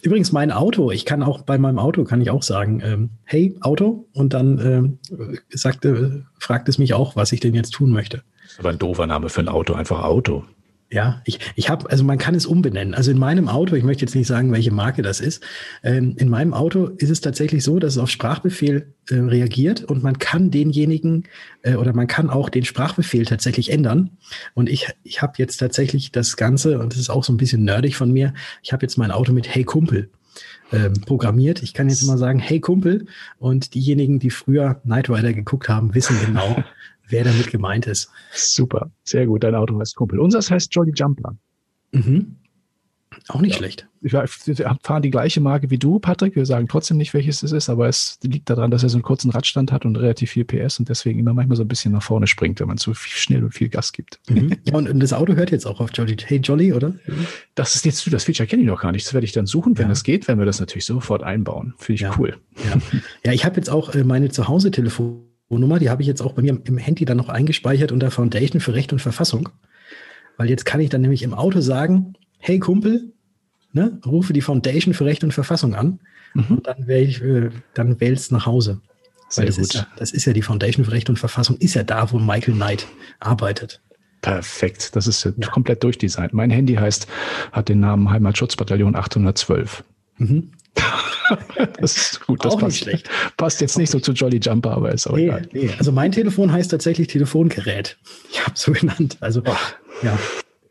Übrigens, 0.02 0.32
mein 0.32 0.50
Auto, 0.50 0.90
ich 0.90 1.04
kann 1.04 1.22
auch 1.22 1.42
bei 1.42 1.58
meinem 1.58 1.78
Auto 1.78 2.04
kann 2.04 2.20
ich 2.20 2.30
auch 2.30 2.42
sagen, 2.42 2.80
ähm, 2.84 3.10
hey 3.24 3.56
Auto, 3.60 4.06
und 4.14 4.34
dann 4.34 4.58
ähm, 4.58 5.38
sagte, 5.50 6.26
fragt 6.38 6.68
es 6.68 6.78
mich 6.78 6.94
auch, 6.94 7.14
was 7.14 7.32
ich 7.32 7.40
denn 7.40 7.54
jetzt 7.54 7.70
tun 7.70 7.90
möchte. 7.90 8.22
Das 8.42 8.52
ist 8.52 8.58
aber 8.60 8.70
ein 8.70 8.78
doofer 8.78 9.06
Name 9.06 9.28
für 9.28 9.40
ein 9.40 9.48
Auto, 9.48 9.74
einfach 9.74 10.02
Auto. 10.02 10.44
Ja, 10.90 11.20
ich, 11.26 11.38
ich 11.54 11.68
habe, 11.68 11.90
also 11.90 12.02
man 12.02 12.16
kann 12.16 12.34
es 12.34 12.46
umbenennen. 12.46 12.94
Also 12.94 13.10
in 13.10 13.18
meinem 13.18 13.48
Auto, 13.48 13.76
ich 13.76 13.84
möchte 13.84 14.06
jetzt 14.06 14.14
nicht 14.14 14.26
sagen, 14.26 14.52
welche 14.52 14.70
Marke 14.70 15.02
das 15.02 15.20
ist, 15.20 15.42
ähm, 15.82 16.14
in 16.16 16.30
meinem 16.30 16.54
Auto 16.54 16.86
ist 16.86 17.10
es 17.10 17.20
tatsächlich 17.20 17.62
so, 17.62 17.78
dass 17.78 17.94
es 17.94 17.98
auf 17.98 18.08
Sprachbefehl 18.08 18.94
äh, 19.10 19.14
reagiert 19.14 19.84
und 19.84 20.02
man 20.02 20.18
kann 20.18 20.50
denjenigen 20.50 21.24
äh, 21.60 21.74
oder 21.74 21.92
man 21.92 22.06
kann 22.06 22.30
auch 22.30 22.48
den 22.48 22.64
Sprachbefehl 22.64 23.26
tatsächlich 23.26 23.70
ändern. 23.70 24.16
Und 24.54 24.70
ich, 24.70 24.88
ich 25.02 25.20
habe 25.20 25.34
jetzt 25.36 25.58
tatsächlich 25.58 26.10
das 26.10 26.38
Ganze, 26.38 26.78
und 26.78 26.94
das 26.94 27.00
ist 27.00 27.10
auch 27.10 27.24
so 27.24 27.34
ein 27.34 27.38
bisschen 27.38 27.64
nerdig 27.64 27.94
von 27.94 28.10
mir, 28.10 28.32
ich 28.62 28.72
habe 28.72 28.82
jetzt 28.82 28.96
mein 28.96 29.10
Auto 29.10 29.32
mit 29.32 29.54
Hey 29.54 29.64
Kumpel 29.64 30.08
ähm, 30.72 30.94
programmiert. 31.04 31.62
Ich 31.62 31.74
kann 31.74 31.88
jetzt 31.88 32.02
immer 32.02 32.18
sagen, 32.18 32.38
hey 32.38 32.60
Kumpel. 32.60 33.06
Und 33.38 33.74
diejenigen, 33.74 34.18
die 34.18 34.30
früher 34.30 34.80
Knight 34.84 35.10
Rider 35.10 35.32
geguckt 35.32 35.68
haben, 35.68 35.94
wissen 35.94 36.16
genau, 36.24 36.62
wer 37.08 37.24
damit 37.24 37.50
gemeint 37.50 37.86
ist. 37.86 38.10
Super, 38.32 38.90
sehr 39.04 39.26
gut. 39.26 39.44
Dein 39.44 39.54
Auto 39.54 39.78
heißt 39.78 39.96
Kumpel. 39.96 40.18
Unseres 40.18 40.50
heißt 40.50 40.74
Jolly 40.74 40.92
Jumper. 40.94 41.36
Mhm. 41.92 42.36
Auch 43.28 43.40
nicht 43.40 43.52
ja. 43.52 43.58
schlecht. 43.58 43.88
Wir 44.00 44.26
fahren 44.82 45.02
die 45.02 45.10
gleiche 45.10 45.40
Marke 45.40 45.70
wie 45.70 45.78
du, 45.78 45.98
Patrick. 45.98 46.36
Wir 46.36 46.46
sagen 46.46 46.68
trotzdem 46.68 46.96
nicht, 46.96 47.14
welches 47.14 47.42
es 47.42 47.52
ist, 47.52 47.68
aber 47.68 47.88
es 47.88 48.18
liegt 48.22 48.48
daran, 48.48 48.70
dass 48.70 48.82
er 48.82 48.88
so 48.88 48.96
einen 48.96 49.02
kurzen 49.02 49.30
Radstand 49.30 49.72
hat 49.72 49.84
und 49.84 49.96
relativ 49.96 50.30
viel 50.30 50.44
PS 50.44 50.78
und 50.78 50.88
deswegen 50.88 51.18
immer 51.18 51.34
manchmal 51.34 51.56
so 51.56 51.64
ein 51.64 51.68
bisschen 51.68 51.92
nach 51.92 52.02
vorne 52.02 52.26
springt, 52.26 52.60
wenn 52.60 52.68
man 52.68 52.78
zu 52.78 52.94
viel, 52.94 53.18
schnell 53.18 53.42
und 53.44 53.52
viel 53.52 53.68
Gas 53.68 53.92
gibt. 53.92 54.20
Mhm. 54.28 54.56
Ja, 54.64 54.74
und, 54.74 54.88
und, 54.88 55.00
das 55.00 55.12
Auto 55.12 55.34
hört 55.34 55.50
jetzt 55.50 55.66
auch 55.66 55.80
auf 55.80 55.90
Jolly. 55.92 56.16
Hey 56.24 56.38
Jolly, 56.38 56.72
oder? 56.72 56.94
Das 57.54 57.74
ist 57.74 57.84
jetzt, 57.84 58.12
das 58.12 58.24
Feature 58.24 58.46
kenne 58.46 58.62
ich 58.62 58.68
noch 58.68 58.80
gar 58.80 58.92
nicht. 58.92 59.04
Das 59.04 59.14
werde 59.14 59.24
ich 59.24 59.32
dann 59.32 59.46
suchen. 59.46 59.76
Wenn 59.76 59.86
ja. 59.86 59.90
das 59.90 60.04
geht, 60.04 60.28
werden 60.28 60.38
wir 60.38 60.46
das 60.46 60.60
natürlich 60.60 60.86
sofort 60.86 61.22
einbauen. 61.22 61.74
Finde 61.78 61.94
ich 61.94 62.00
ja. 62.02 62.14
cool. 62.18 62.36
Ja, 62.64 62.78
ja 63.24 63.32
ich 63.32 63.44
habe 63.44 63.56
jetzt 63.56 63.68
auch 63.68 63.94
äh, 63.94 64.04
meine 64.04 64.30
Zuhause-Telefon 64.30 65.27
Nummer, 65.50 65.78
die 65.78 65.88
habe 65.88 66.02
ich 66.02 66.08
jetzt 66.08 66.20
auch 66.20 66.32
bei 66.32 66.42
mir 66.42 66.60
im 66.62 66.78
Handy 66.78 67.04
dann 67.04 67.16
noch 67.16 67.30
eingespeichert 67.30 67.92
unter 67.92 68.10
Foundation 68.10 68.60
für 68.60 68.74
Recht 68.74 68.92
und 68.92 69.00
Verfassung. 69.00 69.48
Weil 70.36 70.50
jetzt 70.50 70.66
kann 70.66 70.80
ich 70.80 70.90
dann 70.90 71.00
nämlich 71.00 71.22
im 71.22 71.34
Auto 71.34 71.60
sagen, 71.60 72.14
hey 72.38 72.58
Kumpel, 72.58 73.12
ne, 73.72 73.98
rufe 74.04 74.32
die 74.32 74.42
Foundation 74.42 74.94
für 74.94 75.04
Recht 75.06 75.24
und 75.24 75.32
Verfassung 75.32 75.74
an 75.74 76.00
mhm. 76.34 76.56
und 76.56 76.66
dann 76.66 76.86
wähle 76.86 77.06
ich, 77.06 77.22
äh, 77.22 77.50
dann 77.74 78.00
wählst 78.00 78.30
nach 78.32 78.46
Hause. 78.46 78.80
Sehr 79.28 79.42
Weil 79.42 79.46
das 79.48 79.56
gut. 79.56 79.64
Ist 79.64 79.74
ja, 79.74 79.86
das 79.96 80.12
ist 80.12 80.24
ja 80.26 80.32
die 80.32 80.42
Foundation 80.42 80.84
für 80.84 80.92
Recht 80.92 81.08
und 81.08 81.18
Verfassung, 81.18 81.56
ist 81.56 81.74
ja 81.74 81.82
da, 81.82 82.12
wo 82.12 82.18
Michael 82.18 82.54
Knight 82.54 82.86
arbeitet. 83.20 83.80
Perfekt, 84.20 84.96
das 84.96 85.06
ist 85.06 85.24
ja. 85.24 85.32
komplett 85.48 85.82
durchdesignt. 85.84 86.32
Mein 86.32 86.50
Handy 86.50 86.74
heißt, 86.74 87.06
hat 87.52 87.68
den 87.68 87.80
Namen 87.80 88.10
Heimatschutzbataillon 88.10 88.96
812. 88.96 89.84
Mhm. 90.18 90.50
Das 91.80 91.96
ist 91.96 92.26
gut, 92.26 92.44
das 92.44 92.54
auch 92.54 92.60
passt, 92.60 92.72
nicht 92.72 92.82
schlecht. 92.82 93.10
passt 93.36 93.60
jetzt 93.60 93.78
nicht 93.78 93.90
so 93.90 94.00
zu 94.00 94.12
Jolly 94.12 94.38
Jumper, 94.38 94.72
aber 94.72 94.92
ist 94.92 95.06
auch 95.06 95.16
nee, 95.16 95.24
egal. 95.24 95.48
Nee. 95.52 95.70
Also 95.78 95.92
mein 95.92 96.12
Telefon 96.12 96.52
heißt 96.52 96.70
tatsächlich 96.70 97.08
Telefongerät. 97.08 97.98
Ich 98.30 98.40
habe 98.40 98.52
es 98.54 98.60
so 98.60 98.72
genannt. 98.72 99.16
Also 99.20 99.42
oh. 99.44 99.56
ja. 100.02 100.18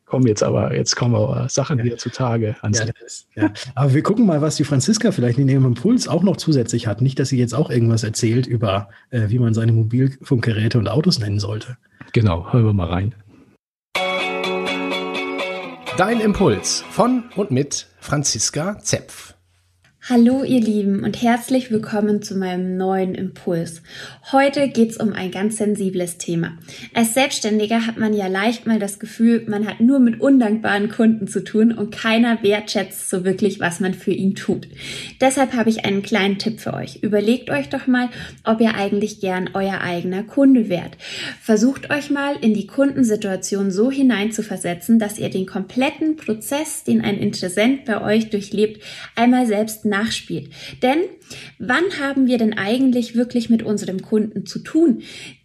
Kommen 0.05 0.25
jetzt 0.25 0.41
aber, 0.41 0.73
jetzt 0.73 0.95
kommen 0.95 1.15
aber 1.15 1.49
Sachen 1.49 1.79
ja. 1.79 1.83
wieder 1.83 1.97
zutage. 1.97 2.55
Ja, 2.63 2.85
ist, 3.05 3.27
ja. 3.35 3.51
Aber 3.75 3.93
wir 3.93 4.03
gucken 4.03 4.25
mal, 4.25 4.41
was 4.41 4.55
die 4.55 4.63
Franziska 4.63 5.11
vielleicht 5.11 5.37
in 5.37 5.49
ihrem 5.49 5.65
Impuls 5.65 6.07
auch 6.07 6.23
noch 6.23 6.37
zusätzlich 6.37 6.87
hat. 6.87 7.01
Nicht, 7.01 7.19
dass 7.19 7.29
sie 7.29 7.37
jetzt 7.37 7.53
auch 7.53 7.69
irgendwas 7.69 8.03
erzählt 8.03 8.47
über, 8.47 8.89
äh, 9.09 9.29
wie 9.29 9.39
man 9.39 9.53
seine 9.53 9.73
Mobilfunkgeräte 9.73 10.77
und 10.77 10.87
Autos 10.87 11.19
nennen 11.19 11.39
sollte. 11.39 11.77
Genau, 12.13 12.53
hören 12.53 12.65
wir 12.65 12.73
mal 12.73 12.87
rein. 12.87 13.15
Dein 15.97 16.19
Impuls 16.21 16.83
von 16.91 17.23
und 17.35 17.51
mit 17.51 17.87
Franziska 17.99 18.79
Zepf. 18.79 19.36
Hallo 20.09 20.45
ihr 20.45 20.61
Lieben 20.61 21.03
und 21.03 21.21
herzlich 21.21 21.69
willkommen 21.69 22.21
zu 22.21 22.37
meinem 22.37 22.77
neuen 22.77 23.13
Impuls. 23.13 23.81
Heute 24.31 24.69
geht's 24.69 24.95
um 24.95 25.11
ein 25.11 25.31
ganz 25.31 25.57
sensibles 25.57 26.17
Thema. 26.17 26.57
Als 26.93 27.13
Selbstständiger 27.13 27.85
hat 27.85 27.97
man 27.97 28.13
ja 28.13 28.27
leicht 28.27 28.65
mal 28.65 28.79
das 28.79 28.99
Gefühl, 28.99 29.43
man 29.49 29.67
hat 29.67 29.81
nur 29.81 29.99
mit 29.99 30.21
undankbaren 30.21 30.87
Kunden 30.87 31.27
zu 31.27 31.43
tun 31.43 31.73
und 31.73 31.91
keiner 31.93 32.41
wertschätzt 32.41 33.09
so 33.09 33.25
wirklich, 33.25 33.59
was 33.59 33.81
man 33.81 33.93
für 33.93 34.13
ihn 34.13 34.33
tut. 34.33 34.69
Deshalb 35.19 35.51
habe 35.51 35.69
ich 35.69 35.83
einen 35.83 36.03
kleinen 36.03 36.37
Tipp 36.37 36.61
für 36.61 36.73
euch. 36.73 37.03
Überlegt 37.03 37.49
euch 37.49 37.67
doch 37.67 37.85
mal, 37.85 38.07
ob 38.45 38.61
ihr 38.61 38.75
eigentlich 38.75 39.19
gern 39.19 39.49
euer 39.55 39.81
eigener 39.81 40.23
Kunde 40.23 40.69
wärt. 40.69 40.95
Versucht 41.41 41.89
euch 41.89 42.09
mal 42.11 42.37
in 42.39 42.53
die 42.53 42.67
Kundensituation 42.67 43.71
so 43.71 43.91
hineinzuversetzen, 43.91 44.99
dass 44.99 45.19
ihr 45.19 45.29
den 45.29 45.45
kompletten 45.45 46.15
Prozess, 46.15 46.85
den 46.85 47.01
ein 47.01 47.17
Interessent 47.17 47.83
bei 47.83 48.01
euch 48.01 48.29
durchlebt, 48.29 48.81
einmal 49.13 49.45
selbst 49.45 49.83
nachspielt. 49.97 50.49
Denn 50.81 50.99
wann 51.59 51.99
haben 51.99 52.27
wir 52.27 52.37
denn 52.37 52.57
eigentlich 52.57 53.15
wirklich 53.15 53.49
mit 53.49 53.63
unserem 53.63 54.01
Kunden 54.01 54.45
zu 54.45 54.59
tun? 54.59 55.03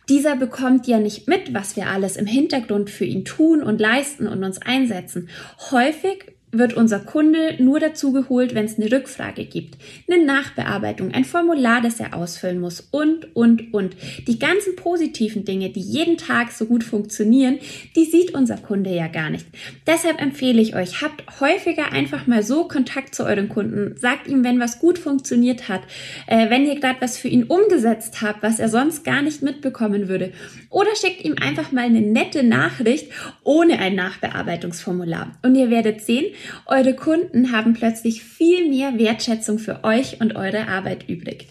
Dieser 0.08 0.36
bekommt 0.36 0.86
ja 0.86 0.98
nicht 0.98 1.28
mit, 1.28 1.54
was 1.54 1.76
wir 1.76 1.86
alles 1.86 2.16
im 2.16 2.26
Hintergrund 2.26 2.90
für 2.90 3.04
ihn 3.04 3.24
tun 3.24 3.62
und 3.62 3.80
leisten 3.80 4.26
und 4.26 4.44
uns 4.44 4.60
einsetzen. 4.60 5.28
Häufig 5.70 6.32
wird 6.52 6.74
unser 6.74 7.00
Kunde 7.00 7.56
nur 7.58 7.80
dazu 7.80 8.12
geholt, 8.12 8.54
wenn 8.54 8.66
es 8.66 8.78
eine 8.78 8.92
Rückfrage 8.92 9.46
gibt, 9.46 9.78
eine 10.08 10.22
Nachbearbeitung, 10.22 11.12
ein 11.12 11.24
Formular, 11.24 11.80
das 11.80 11.98
er 11.98 12.14
ausfüllen 12.14 12.60
muss 12.60 12.88
und, 12.90 13.34
und, 13.34 13.72
und. 13.72 13.96
Die 14.26 14.38
ganzen 14.38 14.76
positiven 14.76 15.46
Dinge, 15.46 15.70
die 15.70 15.80
jeden 15.80 16.18
Tag 16.18 16.52
so 16.52 16.66
gut 16.66 16.84
funktionieren, 16.84 17.58
die 17.96 18.04
sieht 18.04 18.34
unser 18.34 18.58
Kunde 18.58 18.90
ja 18.90 19.08
gar 19.08 19.30
nicht. 19.30 19.46
Deshalb 19.86 20.20
empfehle 20.20 20.60
ich 20.60 20.76
euch, 20.76 21.00
habt 21.00 21.40
häufiger 21.40 21.90
einfach 21.90 22.26
mal 22.26 22.42
so 22.42 22.68
Kontakt 22.68 23.14
zu 23.14 23.24
euren 23.24 23.48
Kunden. 23.48 23.96
Sagt 23.96 24.28
ihm, 24.28 24.44
wenn 24.44 24.60
was 24.60 24.78
gut 24.78 24.98
funktioniert 24.98 25.70
hat, 25.70 25.80
äh, 26.26 26.50
wenn 26.50 26.66
ihr 26.66 26.78
gerade 26.78 27.00
was 27.00 27.16
für 27.16 27.28
ihn 27.28 27.44
umgesetzt 27.44 28.20
habt, 28.20 28.42
was 28.42 28.58
er 28.58 28.68
sonst 28.68 29.04
gar 29.04 29.22
nicht 29.22 29.42
mitbekommen 29.42 30.08
würde. 30.08 30.32
Oder 30.68 30.94
schickt 30.96 31.24
ihm 31.24 31.36
einfach 31.40 31.72
mal 31.72 31.84
eine 31.84 32.02
nette 32.02 32.42
Nachricht 32.42 33.10
ohne 33.42 33.78
ein 33.78 33.94
Nachbearbeitungsformular. 33.94 35.32
Und 35.42 35.54
ihr 35.54 35.70
werdet 35.70 36.02
sehen, 36.02 36.26
eure 36.66 36.94
Kunden 36.94 37.52
haben 37.52 37.74
plötzlich 37.74 38.22
viel 38.22 38.68
mehr 38.68 38.98
Wertschätzung 38.98 39.58
für 39.58 39.84
euch 39.84 40.20
und 40.20 40.36
eure 40.36 40.68
Arbeit 40.68 41.08
übrig. 41.08 41.48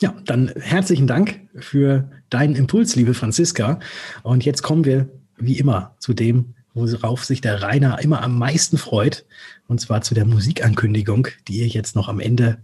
Ja, 0.00 0.14
dann 0.24 0.52
herzlichen 0.58 1.06
Dank 1.06 1.40
für 1.56 2.10
deinen 2.30 2.56
Impuls, 2.56 2.96
liebe 2.96 3.12
Franziska. 3.12 3.80
Und 4.22 4.44
jetzt 4.44 4.62
kommen 4.62 4.84
wir 4.84 5.08
wie 5.36 5.58
immer 5.58 5.94
zu 5.98 6.14
dem, 6.14 6.54
worauf 6.72 7.24
sich 7.24 7.40
der 7.40 7.62
Rainer 7.62 8.00
immer 8.00 8.22
am 8.22 8.38
meisten 8.38 8.78
freut, 8.78 9.26
und 9.66 9.80
zwar 9.80 10.02
zu 10.02 10.14
der 10.14 10.24
Musikankündigung, 10.24 11.28
die 11.48 11.58
ihr 11.58 11.66
jetzt 11.66 11.96
noch 11.96 12.08
am 12.08 12.20
Ende 12.20 12.62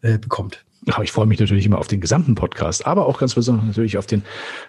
äh, 0.00 0.18
bekommt. 0.18 0.64
Aber 0.90 1.04
ich 1.04 1.12
freue 1.12 1.26
mich 1.26 1.38
natürlich 1.38 1.66
immer 1.66 1.78
auf 1.78 1.88
den 1.88 2.00
gesamten 2.00 2.34
Podcast, 2.34 2.86
aber 2.86 3.06
auch 3.06 3.18
ganz 3.18 3.34
besonders 3.34 3.66
natürlich 3.66 3.98
auf 3.98 4.06
den 4.06 4.22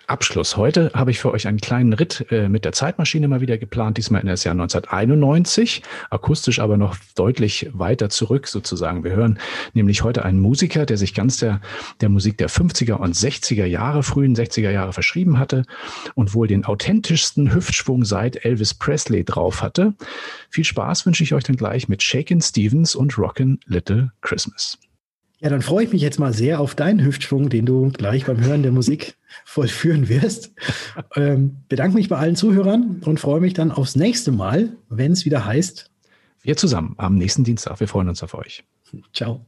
Abschluss. 0.08 0.58
Heute 0.58 0.92
habe 0.94 1.12
ich 1.12 1.20
für 1.20 1.32
euch 1.32 1.48
einen 1.48 1.60
kleinen 1.60 1.94
Ritt 1.94 2.26
äh, 2.30 2.50
mit 2.50 2.66
der 2.66 2.74
Zeitmaschine 2.74 3.28
mal 3.28 3.40
wieder 3.40 3.58
geplant, 3.58 3.98
diesmal 3.98 4.22
in 4.22 4.28
das 4.28 4.44
Jahr 4.44 4.52
1991, 4.52 5.82
akustisch 6.10 6.60
aber 6.60 6.76
noch 6.76 6.98
deutlich 7.16 7.70
weiter 7.74 8.10
zurück 8.10 8.48
sozusagen. 8.48 9.04
Wir 9.04 9.12
hören 9.12 9.40
nämlich 9.74 10.04
heute 10.04 10.26
einen 10.26 10.42
Musiker, 10.42 10.86
der 10.86 10.98
sich 10.98 11.14
ganz 11.14 11.38
der, 11.38 11.62
der 12.02 12.10
Musik 12.10 12.38
der 12.38 12.50
50er 12.50 12.94
und 12.94 13.16
60er 13.16 13.66
Jahre, 13.66 14.04
frühen 14.04 14.36
60er 14.36 14.72
Jahre 14.72 14.92
verschrieben 14.92 15.40
hatte 15.40 15.64
und 16.16 16.34
wohl 16.34 16.48
den 16.48 16.66
authentischsten 16.66 17.54
Hüftschwung 17.54 18.04
seit 18.04 18.44
Elvis 18.44 18.74
Presley 18.74 19.24
drauf 19.24 19.62
hatte. 19.62 19.94
Viel 20.50 20.66
Spaß 20.66 21.06
wünsche 21.06 21.24
ich 21.24 21.34
euch 21.34 21.44
dann 21.46 21.56
gleich 21.56 21.88
mit 21.88 22.04
Shakin' 22.04 22.42
Stevens 22.42 22.94
und 22.96 23.18
Rockin' 23.18 23.60
Little 23.68 24.12
Christmas. 24.22 24.80
Ja, 25.42 25.50
dann 25.50 25.62
freue 25.62 25.86
ich 25.86 25.94
mich 25.94 26.02
jetzt 26.02 26.20
mal 26.20 26.34
sehr 26.34 26.60
auf 26.60 26.76
deinen 26.76 27.04
Hüftschwung, 27.04 27.50
den 27.50 27.66
du 27.66 27.92
gleich 27.92 28.26
beim 28.26 28.44
Hören 28.44 28.62
der 28.62 28.74
Musik 28.74 29.16
vollführen 29.46 30.10
wirst. 30.10 30.52
Ähm, 31.16 31.58
bedanke 31.70 31.96
mich 31.96 32.10
bei 32.10 32.18
allen 32.18 32.36
Zuhörern 32.36 33.02
und 33.06 33.20
freue 33.20 33.40
mich 33.40 33.54
dann 33.54 33.72
aufs 33.72 33.96
nächste 33.96 34.32
Mal, 34.32 34.74
wenn 34.90 35.14
es 35.14 35.26
wieder 35.26 35.46
heißt. 35.46 35.90
Wir 36.42 36.58
zusammen 36.58 36.96
am 36.98 37.16
nächsten 37.16 37.44
Dienstag. 37.44 37.80
Wir 37.80 37.88
freuen 37.88 38.10
uns 38.10 38.22
auf 38.24 38.34
euch. 38.34 38.64
Ciao. 39.14 39.46